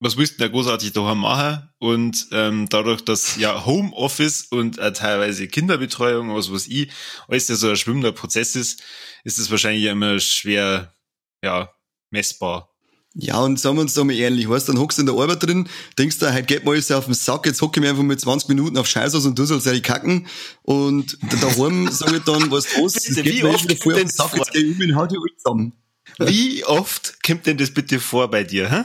was 0.00 0.16
willst 0.16 0.34
du 0.34 0.44
da 0.44 0.48
großartig 0.48 0.92
daheim 0.92 1.18
machen? 1.18 1.68
Und 1.78 2.28
ähm, 2.30 2.68
dadurch, 2.68 3.00
dass 3.04 3.36
ja 3.36 3.66
Homeoffice 3.66 4.46
und 4.50 4.78
äh, 4.78 4.92
teilweise 4.92 5.48
Kinderbetreuung, 5.48 6.34
was 6.34 6.52
was 6.52 6.68
ich, 6.68 6.90
alles 7.26 7.48
ja 7.48 7.56
so 7.56 7.70
ein 7.70 7.76
schwimmender 7.76 8.12
Prozess 8.12 8.54
ist, 8.54 8.82
ist 9.24 9.38
es 9.38 9.50
wahrscheinlich 9.50 9.84
immer 9.84 10.20
schwer, 10.20 10.94
ja, 11.42 11.72
messbar. 12.10 12.70
Ja, 13.14 13.40
und 13.40 13.58
sagen 13.58 13.76
wir 13.76 13.80
uns 13.80 13.94
da 13.94 14.04
mal 14.04 14.14
ehrlich, 14.14 14.48
weißt, 14.48 14.68
dann 14.68 14.78
hockst 14.78 14.98
du 14.98 15.02
in 15.02 15.06
der 15.06 15.16
Arbeit 15.16 15.42
drin, 15.42 15.68
denkst 15.98 16.18
du, 16.18 16.32
heute 16.32 16.44
geht 16.44 16.64
mal 16.64 16.72
alles 16.72 16.90
auf 16.92 17.06
den 17.06 17.14
Sack, 17.14 17.46
jetzt 17.46 17.60
hocke 17.60 17.80
ich 17.80 17.82
mir 17.82 17.90
einfach 17.90 18.02
mal 18.02 18.16
20 18.16 18.48
Minuten 18.48 18.76
auf 18.76 18.86
Scheiß 18.86 19.14
aus 19.14 19.26
und 19.26 19.36
du 19.38 19.44
sollst 19.44 19.66
ja 19.66 19.78
kacken. 19.80 20.26
Und 20.62 21.18
daheim 21.42 21.88
sage 21.90 22.18
ich 22.18 22.22
dann, 22.24 22.50
weißt 22.50 22.76
du 22.76 22.84
was, 22.84 22.96
es 22.96 23.16
geht 23.16 23.42
mir 23.42 23.54
wieder 23.54 23.76
voll 23.76 23.94
auf 23.94 24.00
den 24.00 24.08
Sack, 24.08 24.36
jetzt 24.36 24.52
geh 24.52 24.60
ich 24.60 24.76
um 24.76 24.90
und 24.90 24.96
hau 24.96 25.06
die 25.06 25.16
alle 25.16 25.36
zusammen. 25.36 25.72
Wie 26.18 26.64
oft 26.64 27.22
kommt 27.24 27.46
denn 27.46 27.56
das 27.56 27.72
bitte 27.72 27.98
vor 27.98 28.30
bei 28.30 28.44
dir, 28.44 28.70
hä? 28.70 28.84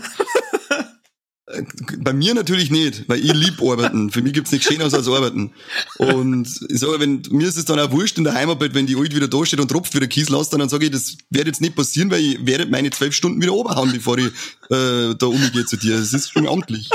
Bei 1.97 2.13
mir 2.13 2.33
natürlich 2.33 2.71
nicht, 2.71 3.09
weil 3.09 3.19
ich 3.19 3.33
lieb 3.33 3.61
arbeiten. 3.61 4.09
Für 4.11 4.21
mich 4.21 4.31
gibt's 4.31 4.53
nichts 4.53 4.67
Schöneres 4.67 4.93
als 4.93 5.09
arbeiten. 5.09 5.53
Und 5.97 6.47
ich 6.69 6.79
sage, 6.79 6.99
wenn, 7.01 7.21
mir 7.31 7.47
ist 7.47 7.57
es 7.57 7.65
dann 7.65 7.79
auch 7.79 7.91
wurscht 7.91 8.17
in 8.17 8.23
der 8.23 8.33
Heimarbeit, 8.33 8.73
wenn 8.73 8.87
die 8.87 8.95
Alt 8.95 9.13
wieder 9.13 9.27
da 9.27 9.45
steht 9.45 9.59
und 9.59 9.69
tropft 9.69 9.93
wieder 9.93 10.07
Kies 10.07 10.29
lässt, 10.29 10.53
dann 10.53 10.69
sage 10.69 10.85
ich, 10.85 10.91
das 10.91 11.17
wird 11.29 11.47
jetzt 11.47 11.59
nicht 11.59 11.75
passieren, 11.75 12.09
weil 12.11 12.21
ich 12.21 12.45
werde 12.45 12.65
meine 12.67 12.91
zwölf 12.91 13.13
Stunden 13.13 13.41
wieder 13.41 13.53
oberhauen, 13.53 13.91
bevor 13.91 14.17
ich 14.17 14.27
äh, 14.69 15.15
da 15.15 15.25
umgehe 15.25 15.65
zu 15.65 15.75
dir. 15.75 15.97
Das 15.97 16.13
ist 16.13 16.31
schon 16.31 16.47
amtlich. 16.47 16.89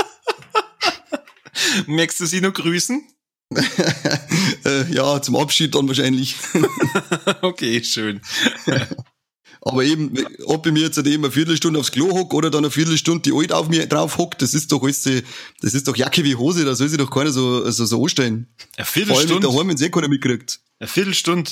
Merkst 1.85 2.19
du 2.19 2.25
sie 2.25 2.41
noch 2.41 2.53
grüßen? 2.53 3.03
äh, 4.65 4.91
ja, 4.91 5.21
zum 5.21 5.35
Abschied 5.35 5.75
dann 5.75 5.87
wahrscheinlich. 5.87 6.35
okay, 7.41 7.83
schön. 7.83 8.21
Aber 9.61 9.83
eben, 9.83 10.13
ob 10.45 10.65
ich 10.65 10.71
mir 10.71 10.83
jetzt 10.83 10.97
eben 10.97 11.23
eine 11.23 11.31
Viertelstunde 11.31 11.79
aufs 11.79 11.91
Klo 11.91 12.09
hock 12.11 12.33
oder 12.33 12.49
dann 12.49 12.63
eine 12.63 12.71
Viertelstunde 12.71 13.21
die 13.21 13.33
Alt 13.33 13.51
auf 13.51 13.67
mir 13.67 13.87
drauf 13.87 14.17
hockt, 14.17 14.41
das 14.41 14.53
ist 14.53 14.71
doch 14.71 14.81
alles, 14.83 15.03
das 15.03 15.73
ist 15.73 15.87
doch 15.87 15.95
Jacke 15.97 16.23
wie 16.23 16.35
Hose, 16.35 16.63
da 16.63 16.75
soll 16.75 16.87
sich 16.87 16.97
doch 16.97 17.11
keiner 17.11 17.31
so, 17.31 17.69
so, 17.69 17.85
so 17.85 18.01
anstellen. 18.01 18.47
Eine 18.77 18.85
Viertelstunde? 18.85 19.47
Vor 19.47 19.59
allem 19.59 19.67
daheim, 19.67 19.79
wenn 19.79 19.85
eh 19.85 19.89
keiner 19.89 20.07
mitkriegt. 20.07 20.61
Eine 20.79 20.87
Viertelstunde? 20.87 21.51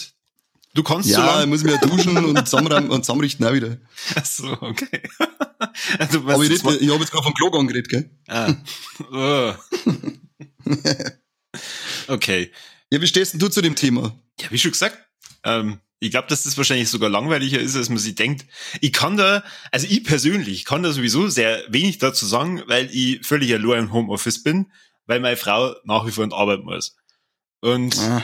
Du 0.73 0.83
kannst 0.83 1.09
ja, 1.09 1.17
so 1.17 1.25
lang? 1.25 1.41
ich 1.41 1.47
muss 1.47 1.63
mich 1.63 1.73
ja 1.73 1.79
duschen 1.79 2.17
und, 2.17 2.37
zusammenrichten, 2.47 2.91
und 2.91 3.03
zusammenrichten 3.03 3.45
auch 3.45 3.53
wieder. 3.53 3.77
Ach 4.15 4.25
so, 4.25 4.51
okay. 4.61 5.01
also, 5.99 6.19
Aber 6.19 6.43
ich, 6.43 6.51
red, 6.63 6.81
ich 6.81 6.89
habe 6.89 6.99
jetzt 6.99 7.11
gerade 7.11 7.23
vom 7.23 7.33
Klo 7.33 7.49
angeredet, 7.49 7.89
gell? 7.89 8.09
Ah. 8.27 8.53
Oh. 9.09 9.53
okay. 12.07 12.51
Ja, 12.91 13.01
wie 13.01 13.07
stehst 13.07 13.33
denn 13.33 13.39
du 13.39 13.47
zu 13.47 13.61
dem 13.61 13.75
Thema? 13.75 14.19
Ja, 14.39 14.51
wie 14.51 14.59
schon 14.59 14.71
gesagt, 14.71 14.97
ähm, 15.43 15.79
ich 15.99 16.11
glaube, 16.11 16.27
dass 16.27 16.43
das 16.43 16.57
wahrscheinlich 16.57 16.89
sogar 16.89 17.09
langweiliger 17.09 17.59
ist, 17.59 17.75
als 17.75 17.89
man 17.89 17.97
sich 17.97 18.15
denkt. 18.15 18.45
Ich 18.81 18.93
kann 18.93 19.17
da, 19.17 19.43
also 19.71 19.87
ich 19.89 20.03
persönlich 20.03 20.65
kann 20.65 20.83
da 20.83 20.91
sowieso 20.91 21.27
sehr 21.27 21.63
wenig 21.69 21.97
dazu 21.97 22.25
sagen, 22.25 22.61
weil 22.67 22.89
ich 22.91 23.25
völlig 23.25 23.53
allein 23.53 23.85
im 23.85 23.93
Homeoffice 23.93 24.43
bin, 24.43 24.71
weil 25.07 25.19
meine 25.19 25.37
Frau 25.37 25.75
nach 25.85 26.05
wie 26.05 26.11
vor 26.11 26.23
in 26.23 26.33
Arbeit 26.33 26.63
muss. 26.63 26.95
Und 27.61 27.97
ah. 27.97 28.23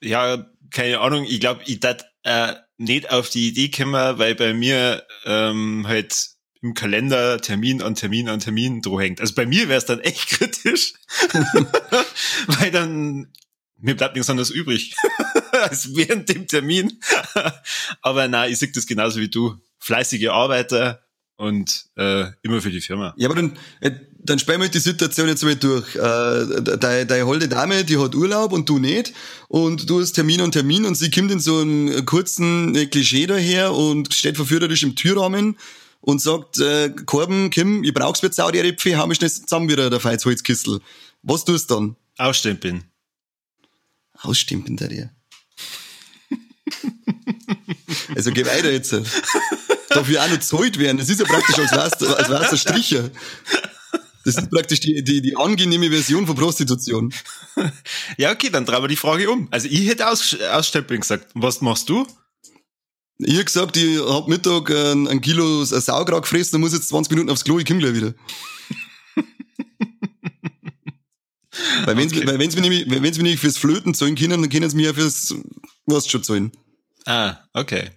ja, 0.00 0.46
keine 0.70 1.00
Ahnung, 1.00 1.24
ich 1.28 1.40
glaube, 1.40 1.62
ich 1.66 1.80
darf 1.80 2.04
äh, 2.22 2.54
nicht 2.78 3.10
auf 3.10 3.30
die 3.30 3.48
Idee 3.48 3.70
kommen, 3.70 4.18
weil 4.18 4.34
bei 4.34 4.54
mir 4.54 5.04
ähm, 5.24 5.86
halt 5.88 6.36
im 6.62 6.74
Kalender 6.74 7.40
Termin 7.40 7.82
an 7.82 7.94
Termin 7.94 8.28
an 8.28 8.40
Termin 8.40 8.82
droh 8.82 9.00
hängt. 9.00 9.20
Also 9.20 9.34
bei 9.34 9.46
mir 9.46 9.68
wäre 9.68 9.78
es 9.78 9.86
dann 9.86 10.00
echt 10.00 10.28
kritisch, 10.28 10.94
weil 12.46 12.70
dann 12.70 13.32
mir 13.78 13.96
bleibt 13.96 14.14
nichts 14.14 14.30
anderes 14.30 14.50
übrig 14.50 14.94
als 15.62 15.94
während 15.94 16.28
dem 16.28 16.46
Termin. 16.46 17.00
Aber 18.02 18.28
nein, 18.28 18.52
ich 18.52 18.58
sehe 18.58 18.70
das 18.72 18.86
genauso 18.86 19.20
wie 19.20 19.28
du. 19.28 19.56
Fleißige 19.78 20.28
Arbeiter 20.30 21.06
und 21.36 21.86
äh, 21.96 22.26
immer 22.42 22.60
für 22.60 22.70
die 22.70 22.80
Firma. 22.80 23.14
Ja, 23.18 23.28
aber 23.28 23.36
dann, 23.36 23.58
äh, 23.80 23.92
dann 24.18 24.38
spielen 24.38 24.60
wir 24.60 24.68
die 24.68 24.78
Situation 24.78 25.28
jetzt 25.28 25.44
mal 25.44 25.54
durch. 25.54 25.94
Äh, 25.94 26.62
deine, 26.78 27.06
deine 27.06 27.26
holde 27.26 27.46
Dame, 27.46 27.84
die 27.84 27.98
hat 27.98 28.14
Urlaub 28.14 28.52
und 28.52 28.68
du 28.68 28.78
nicht. 28.78 29.12
Und 29.48 29.88
du 29.88 30.00
hast 30.00 30.12
Termin 30.12 30.40
und 30.40 30.52
Termin 30.52 30.86
und 30.86 30.94
sie 30.94 31.10
kommt 31.10 31.30
in 31.30 31.40
so 31.40 31.58
einen 31.58 32.06
kurzen 32.06 32.72
Klischee 32.90 33.26
daher 33.26 33.74
und 33.74 34.12
steht 34.14 34.36
verführerisch 34.36 34.82
im 34.82 34.96
Türrahmen 34.96 35.58
und 36.00 36.20
sagt, 36.22 36.58
äh, 36.58 36.90
Korben, 37.04 37.50
Kim, 37.50 37.84
ich 37.84 37.92
brauch's 37.92 38.20
für 38.20 38.32
Saudi-Arabien, 38.32 38.98
hau 38.98 39.06
mich 39.06 39.18
schnell 39.18 39.30
zusammen 39.30 39.68
wieder, 39.68 39.90
der 39.90 40.00
Feizholzkissel. 40.00 40.80
Was 41.22 41.44
tust 41.44 41.70
du 41.70 41.74
dann? 41.74 41.96
Ausstempeln. 42.16 42.84
Ausstempeln, 44.22 44.76
der 44.76 44.88
dir. 44.88 45.10
Also 48.14 48.30
geh 48.30 48.44
weiter 48.44 48.70
jetzt. 48.70 48.92
Darf 49.88 50.08
ja 50.08 50.24
auch 50.24 50.28
noch 50.28 50.40
zahlt 50.40 50.78
werden. 50.78 50.98
Das 50.98 51.08
ist 51.08 51.20
ja 51.20 51.26
praktisch, 51.26 51.58
als 51.58 51.72
wär's, 51.72 52.02
als 52.02 52.50
ein 52.50 52.58
Stricher. 52.58 53.10
Das 54.24 54.36
ist 54.36 54.50
praktisch 54.50 54.80
die, 54.80 55.04
die, 55.04 55.22
die 55.22 55.36
angenehme 55.36 55.88
Version 55.88 56.26
von 56.26 56.34
Prostitution. 56.34 57.12
Ja, 58.18 58.32
okay, 58.32 58.50
dann 58.50 58.66
drehen 58.66 58.82
wir 58.82 58.88
die 58.88 58.96
Frage 58.96 59.30
um. 59.30 59.48
Also 59.50 59.68
ich 59.68 59.88
hätte 59.88 60.08
Aus, 60.08 60.36
Ausstempeln 60.52 61.00
gesagt. 61.00 61.28
Was 61.34 61.60
machst 61.60 61.88
du? 61.88 62.06
Ich 63.18 63.34
hätte 63.34 63.44
gesagt, 63.44 63.76
ich 63.76 63.98
hab 63.98 64.28
Mittag 64.28 64.70
ein, 64.70 65.08
ein 65.08 65.20
Kilo 65.20 65.64
Sauerkraut 65.64 66.24
gefressen 66.24 66.56
und 66.56 66.62
muss 66.62 66.74
jetzt 66.74 66.88
20 66.88 67.10
Minuten 67.12 67.30
aufs 67.30 67.44
Klo, 67.44 67.58
ich 67.58 67.64
komm 67.64 67.78
gleich 67.78 67.94
wieder. 67.94 68.14
Weil 71.84 71.96
wenn 71.96 72.08
okay. 72.08 72.50
sie 72.50 72.60
nämlich, 72.60 72.84
sie 73.14 73.22
mir 73.22 73.30
nicht 73.30 73.40
fürs 73.40 73.58
Flöten 73.58 73.94
zahlen 73.94 74.16
können, 74.16 74.42
dann 74.42 74.50
können 74.50 74.68
sie 74.68 74.76
mir 74.76 74.88
ja 74.88 74.92
fürs 74.92 75.34
was 75.86 76.08
schon 76.08 76.22
zahlen. 76.22 76.52
Ah, 77.06 77.36
okay. 77.52 77.90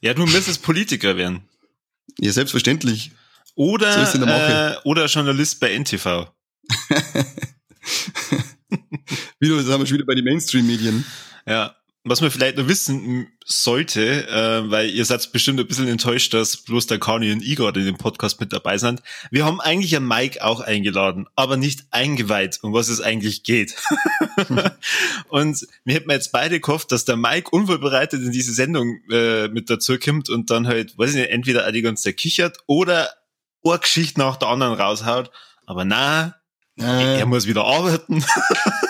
Ja, 0.00 0.14
du 0.14 0.24
müsstest 0.26 0.62
Politiker 0.62 1.16
werden. 1.16 1.48
Ja, 2.18 2.32
selbstverständlich. 2.32 3.10
Oder, 3.54 4.06
so 4.06 4.24
äh, 4.24 4.76
oder 4.84 5.06
Journalist 5.06 5.58
bei 5.60 5.76
NTV. 5.76 6.04
wieder, 9.40 9.56
das 9.56 9.66
haben 9.66 9.80
wir 9.80 9.86
schon 9.86 9.96
wieder 9.96 10.06
bei 10.06 10.14
den 10.14 10.24
Mainstream-Medien. 10.24 11.04
Ja 11.46 11.77
was 12.08 12.20
man 12.20 12.30
vielleicht 12.30 12.56
noch 12.56 12.68
wissen 12.68 13.28
sollte, 13.44 14.28
äh, 14.28 14.70
weil 14.70 14.90
ihr 14.90 15.04
seid 15.04 15.30
bestimmt 15.32 15.60
ein 15.60 15.66
bisschen 15.66 15.88
enttäuscht, 15.88 16.34
dass 16.34 16.58
bloß 16.58 16.86
der 16.86 16.98
Kani 16.98 17.32
und 17.32 17.42
Igor 17.42 17.74
in 17.74 17.84
dem 17.84 17.96
Podcast 17.96 18.40
mit 18.40 18.52
dabei 18.52 18.78
sind. 18.78 19.02
Wir 19.30 19.44
haben 19.44 19.60
eigentlich 19.60 19.96
einen 19.96 20.06
Mike 20.06 20.44
auch 20.44 20.60
eingeladen, 20.60 21.26
aber 21.34 21.56
nicht 21.56 21.86
eingeweiht, 21.90 22.58
um 22.62 22.72
was 22.72 22.88
es 22.88 23.00
eigentlich 23.00 23.42
geht. 23.42 23.76
und 25.28 25.66
wir 25.84 25.94
hätten 25.94 26.10
jetzt 26.10 26.32
beide 26.32 26.60
gehofft, 26.60 26.92
dass 26.92 27.04
der 27.04 27.16
Mike 27.16 27.50
unvorbereitet 27.50 28.22
in 28.22 28.32
diese 28.32 28.52
Sendung 28.52 29.00
äh, 29.10 29.48
mit 29.48 29.70
dazu 29.70 29.98
kommt 29.98 30.28
und 30.30 30.50
dann 30.50 30.66
halt, 30.66 30.98
weiß 30.98 31.10
ich 31.10 31.16
nicht, 31.16 31.30
entweder 31.30 31.70
die 31.72 31.82
ganze 31.82 32.04
Zeit 32.04 32.16
kichert 32.16 32.58
oder 32.66 33.10
eine 33.64 33.78
Geschichte 33.78 34.20
nach 34.20 34.36
der 34.36 34.48
anderen 34.48 34.74
raushaut. 34.74 35.30
Aber 35.66 35.84
na, 35.84 36.34
äh. 36.78 37.18
er 37.18 37.26
muss 37.26 37.46
wieder 37.46 37.64
arbeiten. 37.64 38.24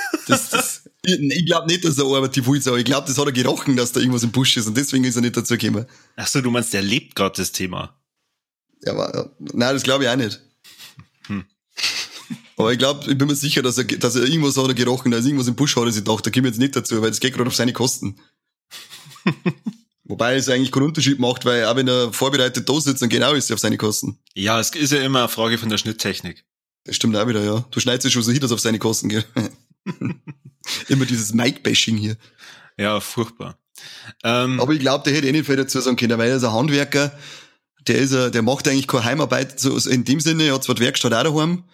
ich, 1.08 1.46
glaube 1.46 1.66
nicht, 1.66 1.84
dass 1.84 1.98
er 1.98 2.04
arbeitet 2.04 2.44
viel 2.44 2.56
Ich 2.56 2.84
glaube, 2.84 3.06
das 3.06 3.18
hat 3.18 3.26
er 3.26 3.32
gerochen, 3.32 3.76
dass 3.76 3.92
da 3.92 4.00
irgendwas 4.00 4.22
im 4.22 4.30
Busch 4.30 4.56
ist 4.56 4.66
und 4.66 4.76
deswegen 4.76 5.04
ist 5.04 5.16
er 5.16 5.22
nicht 5.22 5.36
dazu 5.36 5.56
gekommen. 5.56 5.86
Ach 6.16 6.26
so, 6.26 6.40
du 6.40 6.50
meinst, 6.50 6.72
der 6.72 6.82
lebt 6.82 7.14
gerade 7.14 7.36
das 7.36 7.52
Thema. 7.52 7.98
Ja, 8.84 8.92
aber, 8.92 9.32
nein, 9.38 9.74
das 9.74 9.82
glaube 9.82 10.04
ich 10.04 10.10
auch 10.10 10.16
nicht. 10.16 10.40
Hm. 11.26 11.44
Aber 12.56 12.72
ich 12.72 12.78
glaube, 12.78 13.10
ich 13.10 13.18
bin 13.18 13.26
mir 13.26 13.34
sicher, 13.34 13.62
dass 13.62 13.78
er, 13.78 13.84
dass 13.84 14.16
er 14.16 14.24
irgendwas 14.24 14.56
hat 14.56 14.68
er 14.68 14.74
gerochen, 14.74 15.10
da 15.10 15.18
ist 15.18 15.26
irgendwas 15.26 15.48
im 15.48 15.56
Busch 15.56 15.76
hat 15.76 15.84
er 15.84 15.92
sich 15.92 16.04
gedacht, 16.04 16.26
da 16.26 16.30
komme 16.30 16.48
ich 16.48 16.54
jetzt 16.54 16.60
nicht 16.60 16.76
dazu, 16.76 17.00
weil 17.00 17.10
das 17.10 17.20
geht 17.20 17.34
gerade 17.34 17.48
auf 17.48 17.56
seine 17.56 17.72
Kosten. 17.72 18.18
Wobei 20.04 20.36
es 20.36 20.48
eigentlich 20.48 20.72
keinen 20.72 20.84
Unterschied 20.84 21.18
macht, 21.18 21.44
weil 21.44 21.66
auch 21.66 21.76
wenn 21.76 21.86
er 21.86 22.12
vorbereitet 22.12 22.68
da 22.68 22.80
sitzt, 22.80 23.02
dann 23.02 23.10
genau 23.10 23.34
ist 23.34 23.50
er 23.50 23.54
auf 23.54 23.60
seine 23.60 23.76
Kosten. 23.76 24.18
Ja, 24.34 24.58
es 24.58 24.70
ist 24.70 24.92
ja 24.92 25.00
immer 25.00 25.20
eine 25.20 25.28
Frage 25.28 25.58
von 25.58 25.68
der 25.68 25.76
Schnitttechnik. 25.76 26.44
Das 26.84 26.96
stimmt 26.96 27.14
auch 27.16 27.28
wieder, 27.28 27.44
ja. 27.44 27.64
Du 27.70 27.80
schneidest 27.80 28.04
ja 28.04 28.10
schon 28.10 28.22
so 28.22 28.32
hin, 28.32 28.40
dass 28.40 28.52
auf 28.52 28.60
seine 28.60 28.78
Kosten 28.78 29.10
geht. 29.10 29.26
Immer 30.88 31.06
dieses 31.06 31.32
Mike-Bashing 31.32 31.96
hier. 31.96 32.16
Ja, 32.76 33.00
furchtbar. 33.00 33.58
Ähm, 34.24 34.60
Aber 34.60 34.72
ich 34.72 34.80
glaube, 34.80 35.04
der 35.04 35.14
hätte 35.14 35.28
eh 35.28 35.32
nicht 35.32 35.46
viel 35.46 35.56
dazu 35.56 35.80
sagen 35.80 35.96
können, 35.96 36.18
weil 36.18 36.30
er 36.30 36.36
ist 36.36 36.44
ein 36.44 36.52
Handwerker, 36.52 37.16
der 37.86 37.98
ist 37.98 38.12
a, 38.12 38.30
der 38.30 38.42
macht 38.42 38.68
eigentlich 38.68 38.88
keine 38.88 39.04
Heimarbeit, 39.04 39.58
so 39.60 39.76
in 39.88 40.04
dem 40.04 40.20
Sinne, 40.20 40.44
er 40.44 40.54
hat 40.54 40.64
zwar 40.64 40.74
die 40.74 40.82
Werkstatt 40.82 41.14
auch 41.14 41.22
daheim, 41.22 41.64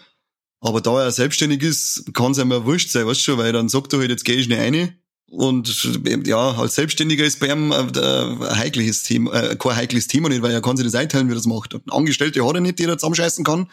aber 0.60 0.80
da 0.80 1.02
er 1.02 1.10
selbstständig 1.10 1.62
ist, 1.62 2.10
kann 2.14 2.32
es 2.32 2.38
ihm 2.38 2.50
ja 2.50 2.64
wurscht 2.64 2.90
sein, 2.90 3.06
weißt 3.06 3.20
du 3.20 3.24
schon, 3.24 3.38
weil 3.38 3.52
dann 3.52 3.68
sagt 3.68 3.92
er 3.92 3.98
halt, 4.00 4.10
jetzt 4.10 4.24
gehe 4.24 4.36
ich 4.36 4.48
nicht 4.48 4.58
rein. 4.58 4.98
Und 5.26 5.88
ja, 6.26 6.52
als 6.52 6.76
Selbstständiger 6.76 7.24
ist 7.24 7.40
bei 7.40 7.48
ihm 7.48 7.72
ein 7.72 8.56
heikles 8.56 9.02
Thema, 9.02 9.32
äh, 9.32 9.56
kein 9.56 9.74
heikles 9.74 10.06
Thema 10.06 10.28
nicht, 10.28 10.42
weil 10.42 10.52
er 10.52 10.62
kann 10.62 10.76
sich 10.76 10.86
das 10.86 10.94
einteilen, 10.94 11.28
wie 11.28 11.32
er 11.32 11.36
das 11.36 11.46
macht. 11.46 11.76
Angestellte 11.90 12.46
hat 12.46 12.54
er 12.54 12.60
nicht, 12.60 12.78
die 12.78 12.84
er 12.84 12.96
zusammenscheißen 12.96 13.44
kann 13.44 13.68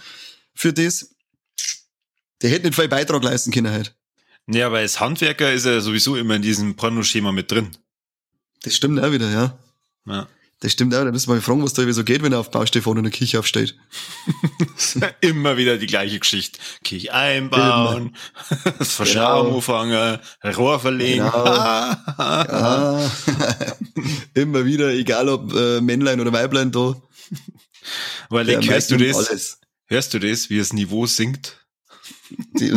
für 0.56 0.74
das. 0.74 1.14
Der 2.42 2.50
hätte 2.50 2.66
nicht 2.66 2.76
viel 2.76 2.88
Beitrag 2.88 3.24
leisten 3.24 3.52
können 3.52 3.72
halt. 3.72 3.96
Ja, 4.48 4.68
aber 4.68 4.80
als 4.80 5.00
Handwerker 5.00 5.52
ist 5.54 5.66
er 5.66 5.82
sowieso 5.82 6.16
immer 6.16 6.36
in 6.36 6.42
diesem 6.42 6.76
Pornoschema 6.76 7.32
mit 7.32 7.52
drin. 7.52 7.70
Das 8.64 8.76
stimmt 8.76 9.00
auch 9.00 9.12
wieder, 9.12 9.30
ja. 9.30 9.58
Ja. 10.06 10.28
Das 10.62 10.72
stimmt 10.74 10.94
auch. 10.94 11.04
Da 11.04 11.12
müssen 11.12 11.28
wir 11.28 11.36
mal 11.36 11.42
fragen, 11.42 11.64
was 11.64 11.74
da 11.74 11.92
so 11.92 12.04
geht, 12.04 12.22
wenn 12.22 12.34
er 12.34 12.40
auf 12.40 12.52
Baustelle 12.52 12.84
vorne 12.84 13.00
in 13.00 13.06
der 13.06 13.12
Kirche 13.12 13.40
aufsteht. 13.40 13.76
Immer 15.22 15.58
wieder 15.58 15.78
die 15.78 15.88
gleiche 15.88 16.20
Geschichte. 16.20 16.60
Kirche 16.84 17.12
einbauen, 17.14 18.16
Verschrauben 18.80 19.48
Genau. 19.50 19.56
anfangen, 19.58 20.20
Rohr 20.56 20.80
verlegen. 20.80 21.24
Genau. 21.24 21.92
Immer 24.36 24.66
wieder, 24.66 24.90
egal 24.94 25.30
ob 25.30 25.52
äh, 25.54 25.82
Männlein 25.82 26.22
oder 26.22 26.32
Weiblein 26.32 26.72
da. 26.72 26.96
Weil 28.30 28.46
Der 28.46 28.62
hörst 28.62 28.92
du 28.92 28.98
das? 28.98 29.30
Alles. 29.30 29.60
Hörst 29.88 30.14
du 30.14 30.20
das, 30.20 30.52
wie 30.52 30.60
das 30.60 30.74
Niveau 30.74 31.08
sinkt? 31.08 31.61
Die, 32.60 32.72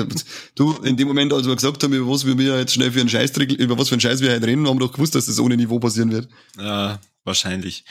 du, 0.54 0.72
in 0.82 0.96
dem 0.96 1.08
Moment, 1.08 1.32
als 1.32 1.46
wir 1.46 1.54
gesagt 1.54 1.82
haben, 1.82 1.92
über 1.92 2.10
was 2.10 2.26
wir 2.26 2.34
mir 2.34 2.58
jetzt 2.58 2.74
schnell 2.74 2.92
für 2.92 3.00
einen 3.00 3.08
Scheißdreck, 3.08 3.52
über 3.52 3.78
was 3.78 3.88
für 3.88 3.94
einen 3.94 4.00
Scheiß 4.00 4.20
wir 4.20 4.32
heute 4.32 4.46
reden, 4.46 4.66
haben 4.66 4.78
wir 4.78 4.86
doch 4.86 4.92
gewusst, 4.92 5.14
dass 5.14 5.26
das 5.26 5.38
ohne 5.38 5.56
Niveau 5.56 5.78
passieren 5.78 6.12
wird. 6.12 6.28
Ja, 6.58 7.00
wahrscheinlich. 7.24 7.84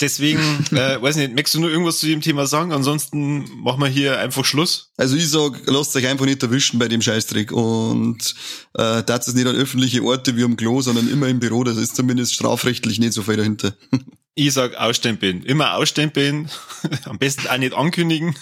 Deswegen, 0.00 0.40
äh, 0.72 1.00
weiß 1.00 1.16
nicht, 1.16 1.34
möchtest 1.34 1.54
du 1.54 1.60
nur 1.60 1.70
irgendwas 1.70 1.98
zu 1.98 2.06
dem 2.06 2.20
Thema 2.20 2.46
sagen? 2.46 2.72
Ansonsten 2.72 3.44
machen 3.62 3.80
wir 3.80 3.88
hier 3.88 4.18
einfach 4.18 4.44
Schluss. 4.44 4.92
Also 4.96 5.16
ich 5.16 5.28
sag, 5.28 5.62
lasst 5.66 5.94
euch 5.96 6.06
einfach 6.06 6.26
nicht 6.26 6.42
erwischen 6.42 6.78
bei 6.78 6.88
dem 6.88 7.02
Scheißdreck 7.02 7.52
und 7.52 8.34
äh, 8.74 9.02
das 9.02 9.28
ist 9.28 9.34
nicht 9.34 9.46
an 9.46 9.56
öffentliche 9.56 10.02
Orte 10.02 10.36
wie 10.36 10.44
am 10.44 10.56
Klo, 10.56 10.80
sondern 10.80 11.08
immer 11.08 11.28
im 11.28 11.40
Büro, 11.40 11.64
das 11.64 11.76
ist 11.76 11.96
zumindest 11.96 12.34
strafrechtlich 12.34 12.98
nicht 12.98 13.12
so 13.12 13.22
viel 13.22 13.36
dahinter. 13.36 13.74
Ich 14.36 14.54
sag 14.54 14.76
ausstempeln. 14.76 15.42
Immer 15.42 15.74
ausstempeln. 15.74 16.48
Am 17.04 17.18
besten 17.18 17.48
auch 17.48 17.58
nicht 17.58 17.74
ankündigen. 17.74 18.34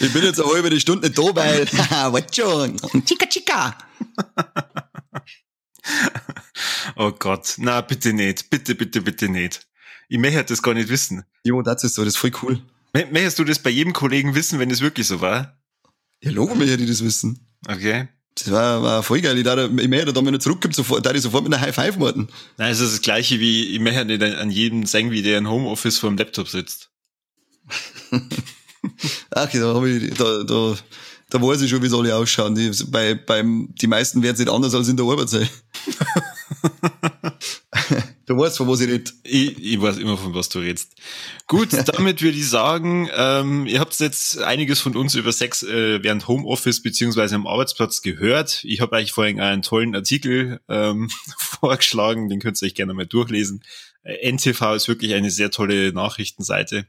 Ich 0.00 0.12
bin 0.12 0.22
jetzt 0.24 0.40
eine 0.40 0.50
halbe 0.52 0.80
Stunde 0.80 1.06
nicht 1.08 1.18
da, 1.18 1.22
weil, 1.34 1.66
haha, 1.72 2.12
was 2.12 2.24
schon, 2.34 2.76
chica 3.04 3.26
chica. 3.26 3.76
Oh 6.96 7.12
Gott. 7.12 7.54
Na, 7.58 7.80
bitte 7.80 8.12
nicht. 8.12 8.50
Bitte, 8.50 8.74
bitte, 8.74 9.00
bitte 9.00 9.28
nicht. 9.28 9.66
Ich 10.08 10.18
möchte 10.18 10.44
das 10.44 10.62
gar 10.62 10.74
nicht 10.74 10.88
wissen. 10.88 11.24
Jo, 11.44 11.62
das 11.62 11.84
ist 11.84 11.94
so, 11.94 12.04
das 12.04 12.14
ist 12.14 12.18
voll 12.20 12.32
cool. 12.42 12.60
Mö- 12.94 13.10
Möchtest 13.10 13.38
du 13.38 13.44
das 13.44 13.58
bei 13.60 13.70
jedem 13.70 13.92
Kollegen 13.92 14.34
wissen, 14.34 14.58
wenn 14.58 14.70
es 14.70 14.80
wirklich 14.80 15.06
so 15.06 15.20
war? 15.20 15.58
Ja, 16.22 16.30
logo 16.30 16.54
mir, 16.54 16.76
die 16.76 16.86
das 16.86 17.02
wissen. 17.02 17.46
Okay. 17.66 18.08
Das 18.34 18.50
war, 18.50 18.82
war 18.82 19.02
voll 19.02 19.20
geil. 19.22 19.38
Ich, 19.38 19.44
dachte, 19.44 19.70
ich 19.80 19.88
möchte 19.88 20.12
da, 20.12 20.24
wenn 20.24 20.34
er 20.34 20.40
zurückkommt, 20.40 20.74
sofort, 20.74 21.04
da 21.06 21.12
ich 21.12 21.22
sofort 21.22 21.44
mit 21.44 21.54
einer 21.54 21.62
High 21.62 21.74
Five 21.74 21.98
warten. 21.98 22.28
Nein, 22.58 22.72
es 22.72 22.80
ist 22.80 22.92
das 22.92 23.00
gleiche 23.02 23.40
wie, 23.40 23.68
ich 23.74 23.80
möchte 23.80 24.04
nicht 24.04 24.22
an 24.22 24.50
jedem 24.50 24.84
sagen, 24.86 25.10
wie 25.10 25.22
der 25.22 25.38
im 25.38 25.48
Homeoffice 25.48 25.98
vor 25.98 26.10
dem 26.10 26.18
Laptop 26.18 26.48
sitzt. 26.48 26.90
Ach, 29.30 29.50
da 29.50 29.74
hab 29.74 29.84
ich, 29.84 30.14
da, 30.14 30.42
da, 30.42 30.76
da 31.30 31.42
weiß 31.42 31.62
ich 31.62 31.70
schon, 31.70 31.82
wie 31.82 31.86
es 31.86 31.94
alle 31.94 32.14
ausschauen. 32.14 32.54
Die, 32.54 32.70
bei, 32.88 33.14
beim, 33.14 33.68
die 33.80 33.86
meisten 33.86 34.22
werden 34.22 34.34
es 34.34 34.40
nicht 34.40 34.50
anders 34.50 34.74
als 34.74 34.88
in 34.88 34.96
der 34.96 35.06
Arbeit 35.06 35.28
sein. 35.28 35.48
du 38.26 38.36
weißt, 38.36 38.56
von 38.56 38.68
was 38.68 38.80
ich 38.80 38.88
rede. 38.88 39.10
Ich, 39.22 39.58
ich 39.62 39.80
weiß 39.80 39.98
immer, 39.98 40.16
von 40.16 40.34
was 40.34 40.48
du 40.48 40.58
redest. 40.58 40.92
Gut, 41.46 41.68
damit 41.86 42.20
würde 42.22 42.36
ich 42.36 42.48
sagen, 42.48 43.08
ähm, 43.14 43.66
ihr 43.66 43.80
habt 43.80 43.98
jetzt 44.00 44.38
einiges 44.38 44.80
von 44.80 44.96
uns 44.96 45.14
über 45.14 45.32
Sex 45.32 45.62
äh, 45.62 46.02
während 46.02 46.28
Homeoffice 46.28 46.82
beziehungsweise 46.82 47.36
am 47.36 47.46
Arbeitsplatz 47.46 48.02
gehört. 48.02 48.64
Ich 48.64 48.80
habe 48.80 48.96
euch 48.96 49.12
vorhin 49.12 49.40
einen 49.40 49.62
tollen 49.62 49.94
Artikel 49.94 50.60
ähm, 50.68 51.10
vorgeschlagen, 51.38 52.28
den 52.28 52.40
könnt 52.40 52.60
ihr 52.60 52.66
euch 52.66 52.74
gerne 52.74 52.94
mal 52.94 53.06
durchlesen. 53.06 53.62
Äh, 54.02 54.32
NTV 54.32 54.74
ist 54.74 54.88
wirklich 54.88 55.14
eine 55.14 55.30
sehr 55.30 55.50
tolle 55.50 55.92
Nachrichtenseite. 55.92 56.86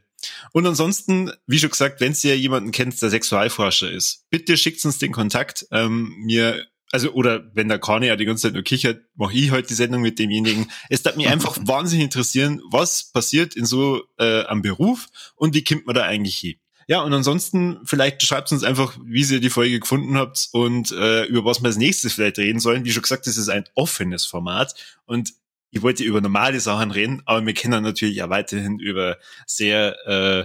Und 0.52 0.66
ansonsten, 0.66 1.32
wie 1.46 1.58
schon 1.58 1.70
gesagt, 1.70 2.00
wenn 2.00 2.14
ihr 2.22 2.38
jemanden 2.38 2.72
kennt, 2.72 3.00
der 3.00 3.10
Sexualforscher 3.10 3.90
ist, 3.90 4.26
bitte 4.30 4.56
schickt 4.56 4.84
uns 4.84 4.98
den 4.98 5.12
Kontakt. 5.12 5.66
Ähm, 5.70 6.14
mir, 6.24 6.66
also, 6.90 7.12
oder 7.12 7.50
wenn 7.54 7.68
der 7.68 7.78
Kani 7.78 8.06
ja 8.06 8.16
die 8.16 8.24
ganze 8.24 8.42
Zeit 8.42 8.54
nur 8.54 8.62
kichert, 8.62 9.02
mache 9.14 9.34
ich 9.34 9.50
heute 9.50 9.68
die 9.68 9.74
Sendung 9.74 10.02
mit 10.02 10.18
demjenigen. 10.18 10.70
Es 10.88 11.02
darf 11.02 11.16
mich 11.16 11.28
einfach 11.30 11.56
wahnsinnig 11.62 12.04
interessieren, 12.04 12.60
was 12.70 13.12
passiert 13.12 13.56
in 13.56 13.64
so 13.64 14.02
äh, 14.18 14.44
am 14.44 14.62
Beruf 14.62 15.08
und 15.36 15.54
wie 15.54 15.64
kommt 15.64 15.86
man 15.86 15.94
da 15.94 16.02
eigentlich 16.02 16.38
hin. 16.38 16.56
Ja, 16.88 17.00
und 17.02 17.12
ansonsten, 17.12 17.78
vielleicht 17.84 18.22
schreibt 18.22 18.50
uns 18.52 18.64
einfach, 18.64 18.98
wie 19.04 19.22
ihr 19.22 19.40
die 19.40 19.50
Folge 19.50 19.80
gefunden 19.80 20.16
habt 20.16 20.48
und 20.52 20.90
äh, 20.92 21.24
über 21.24 21.44
was 21.44 21.62
wir 21.62 21.68
als 21.68 21.76
nächstes 21.76 22.12
vielleicht 22.12 22.38
reden 22.38 22.60
sollen. 22.60 22.84
Wie 22.84 22.92
schon 22.92 23.02
gesagt, 23.02 23.26
das 23.26 23.36
ist 23.36 23.48
ein 23.48 23.64
offenes 23.74 24.26
Format 24.26 24.74
und 25.06 25.32
ich 25.72 25.80
wollte 25.80 26.04
über 26.04 26.20
normale 26.20 26.60
Sachen 26.60 26.90
reden, 26.90 27.22
aber 27.24 27.44
wir 27.44 27.54
können 27.54 27.82
natürlich 27.82 28.22
auch 28.22 28.28
weiterhin 28.28 28.78
über 28.78 29.18
sehr 29.46 29.96
äh, 30.06 30.44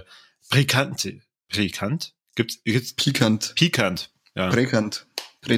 pikante, 0.50 1.20
pikant? 1.48 2.14
Gibt's, 2.34 2.58
gibt's 2.64 2.94
Pikant, 2.94 3.54
pikant, 3.54 4.10
ja. 4.34 4.48
präkant, 4.48 5.06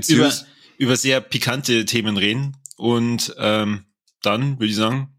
Über, 0.08 0.32
über 0.76 0.96
sehr 0.96 1.20
pikante 1.20 1.84
Themen 1.84 2.16
reden. 2.16 2.56
Und 2.76 3.34
ähm, 3.38 3.84
dann 4.22 4.58
würde 4.58 4.70
ich 4.70 4.76
sagen, 4.76 5.14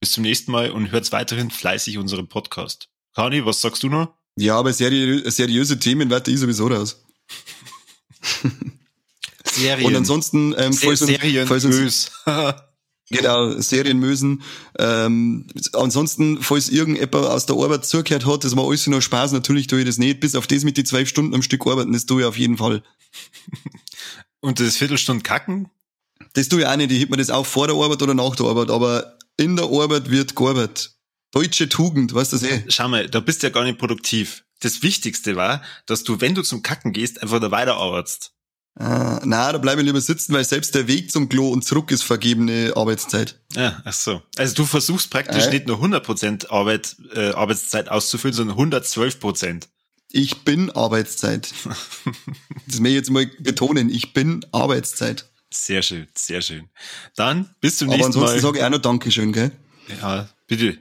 bis 0.00 0.12
zum 0.12 0.22
nächsten 0.22 0.50
Mal 0.50 0.70
und 0.70 0.90
hört 0.90 1.10
weiterhin 1.12 1.50
fleißig 1.50 1.98
unseren 1.98 2.28
Podcast. 2.28 2.88
Kani, 3.14 3.46
was 3.46 3.60
sagst 3.60 3.82
du 3.84 3.88
noch? 3.88 4.14
Ja, 4.36 4.56
aber 4.56 4.72
seriö 4.72 5.30
seriöse 5.30 5.78
Themen 5.78 6.10
warte 6.10 6.32
ich 6.32 6.40
sowieso 6.40 6.66
raus. 6.66 7.04
Serien. 9.44 9.86
Und 9.86 9.94
ansonsten, 9.94 10.52
ähm, 10.58 10.72
falls 10.72 11.02
uns, 11.02 11.12
falls 11.46 11.64
uns. 11.64 12.10
Genau, 13.10 13.50
Serienmösen. 13.50 14.42
Ähm, 14.78 15.46
ansonsten, 15.74 16.40
falls 16.40 16.70
irgendjemand 16.70 17.26
aus 17.26 17.46
der 17.46 17.56
Arbeit 17.56 17.84
zugehört 17.84 18.24
hat, 18.24 18.44
das 18.44 18.56
war 18.56 18.66
alles 18.66 18.86
nur 18.86 19.02
Spaß, 19.02 19.32
natürlich 19.32 19.66
tue 19.66 19.80
ich 19.80 19.86
das 19.86 19.98
nicht. 19.98 20.20
Bis 20.20 20.34
auf 20.34 20.46
das 20.46 20.64
mit 20.64 20.76
die 20.76 20.84
zwölf 20.84 21.08
Stunden 21.08 21.34
am 21.34 21.42
Stück 21.42 21.66
arbeiten, 21.66 21.92
das 21.92 22.06
tue 22.06 22.22
ich 22.22 22.26
auf 22.26 22.38
jeden 22.38 22.56
Fall. 22.56 22.82
und 24.40 24.58
das 24.58 24.76
Viertelstunde 24.76 25.22
kacken? 25.22 25.68
Das 26.32 26.48
tue 26.48 26.60
ich 26.60 26.66
auch 26.66 26.76
nicht. 26.76 26.92
Ich 26.92 27.00
heb 27.00 27.10
mir 27.10 27.18
das 27.18 27.30
auch 27.30 27.46
vor 27.46 27.66
der 27.66 27.76
Arbeit 27.76 28.02
oder 28.02 28.14
nach 28.14 28.36
der 28.36 28.46
Arbeit, 28.46 28.70
aber 28.70 29.18
in 29.36 29.56
der 29.56 29.66
Arbeit 29.66 30.10
wird 30.10 30.34
gearbeitet. 30.34 30.94
Deutsche 31.30 31.68
Tugend, 31.68 32.14
weißt 32.14 32.32
du 32.32 32.36
das 32.36 32.48
eh? 32.48 32.64
Schau 32.68 32.88
mal, 32.88 33.08
da 33.08 33.20
bist 33.20 33.42
du 33.42 33.48
ja 33.48 33.52
gar 33.52 33.64
nicht 33.64 33.78
produktiv. 33.78 34.44
Das 34.60 34.82
Wichtigste 34.82 35.36
war, 35.36 35.62
dass 35.86 36.04
du, 36.04 36.20
wenn 36.20 36.34
du 36.34 36.42
zum 36.42 36.62
Kacken 36.62 36.92
gehst, 36.92 37.22
einfach 37.22 37.40
da 37.40 37.50
weiterarbeitest. 37.50 38.33
Ah, 38.76 39.20
na, 39.24 39.52
da 39.52 39.58
bleibe 39.58 39.80
ich 39.82 39.86
lieber 39.86 40.00
sitzen, 40.00 40.32
weil 40.34 40.44
selbst 40.44 40.74
der 40.74 40.88
Weg 40.88 41.12
zum 41.12 41.28
Klo 41.28 41.48
und 41.50 41.64
zurück 41.64 41.92
ist 41.92 42.02
vergebene 42.02 42.72
Arbeitszeit. 42.74 43.38
Ja, 43.54 43.80
ach 43.84 43.92
so. 43.92 44.20
Also 44.36 44.54
du 44.56 44.64
versuchst 44.66 45.10
praktisch 45.10 45.44
Äh? 45.46 45.50
nicht 45.50 45.66
nur 45.68 45.78
100% 45.80 46.50
Arbeit, 46.50 46.96
äh, 47.14 47.30
Arbeitszeit 47.30 47.88
auszufüllen, 47.88 48.34
sondern 48.34 48.56
112%. 48.56 49.68
Ich 50.10 50.42
bin 50.42 50.70
Arbeitszeit. 50.72 51.52
Das 52.66 52.80
will 52.82 52.86
ich 52.88 52.94
jetzt 52.94 53.10
mal 53.10 53.26
betonen. 53.38 53.90
Ich 53.90 54.12
bin 54.12 54.44
Arbeitszeit. 54.50 55.26
Sehr 55.52 55.82
schön, 55.82 56.08
sehr 56.16 56.40
schön. 56.42 56.68
Dann 57.14 57.54
bis 57.60 57.78
zum 57.78 57.88
Aber 57.88 57.96
nächsten 57.98 58.06
ansonsten 58.14 58.36
Mal. 58.36 58.42
sage 58.42 58.58
ich 58.58 58.64
auch 58.64 58.70
noch 58.70 58.78
Dankeschön, 58.78 59.32
gell? 59.32 59.52
Ja, 60.00 60.28
bitte. 60.48 60.78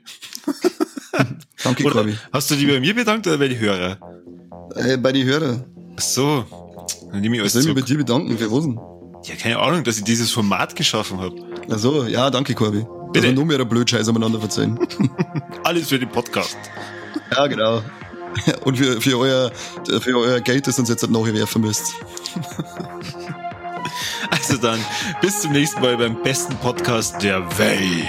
Danke, 1.64 1.84
Corby. 1.84 2.18
hast 2.32 2.50
du 2.50 2.56
dich 2.56 2.68
bei 2.68 2.80
mir 2.80 2.96
bedankt 2.96 3.28
oder 3.28 3.38
bei 3.38 3.50
den 3.50 3.60
Hörer? 3.60 4.00
Äh, 4.76 4.98
bei 4.98 5.12
den 5.12 5.26
Hörern. 5.28 5.64
Ach 5.96 6.02
so, 6.02 6.73
dann 7.14 7.22
nehme 7.22 7.36
ich 7.36 7.40
Ich 7.40 7.44
alles 7.44 7.54
soll 7.54 7.74
mich 7.74 7.84
bei 7.84 7.88
dir 7.88 7.98
bedanken, 7.98 8.38
für 8.38 8.52
was 8.52 8.64
denn? 8.64 8.80
Ja, 9.24 9.36
keine 9.36 9.60
Ahnung, 9.60 9.84
dass 9.84 9.98
ich 9.98 10.04
dieses 10.04 10.32
Format 10.32 10.76
geschaffen 10.76 11.20
habe. 11.20 11.36
Ach 11.72 11.78
so, 11.78 12.04
ja, 12.06 12.30
danke, 12.30 12.56
Corby. 12.56 12.86
Bitte. 13.14 13.28
Dass 13.28 13.36
wir 13.36 13.40
noch 13.40 13.46
mehr 13.46 13.64
Blödscheiß 13.64 14.10
aneinander 14.10 14.40
verzeihen. 14.40 14.80
Alles 15.64 15.90
für 15.90 16.00
den 16.00 16.10
Podcast. 16.10 16.58
ja, 17.32 17.48
genau. 17.48 17.82
Und 18.66 18.78
für, 18.78 19.00
für, 19.00 19.20
euer, 19.20 19.52
für 20.02 20.18
euer 20.18 20.42
Geld, 20.42 20.66
das 20.66 20.80
uns 20.80 20.90
jetzt 20.90 21.08
nachher 21.08 21.34
werfen 21.34 21.62
müsst. 21.62 21.94
Also 24.32 24.58
dann, 24.58 24.80
bis 25.22 25.42
zum 25.42 25.52
nächsten 25.52 25.82
Mal 25.82 25.98
beim 25.98 26.22
besten 26.24 26.56
Podcast 26.56 27.22
der 27.22 27.58
Welt. 27.60 28.08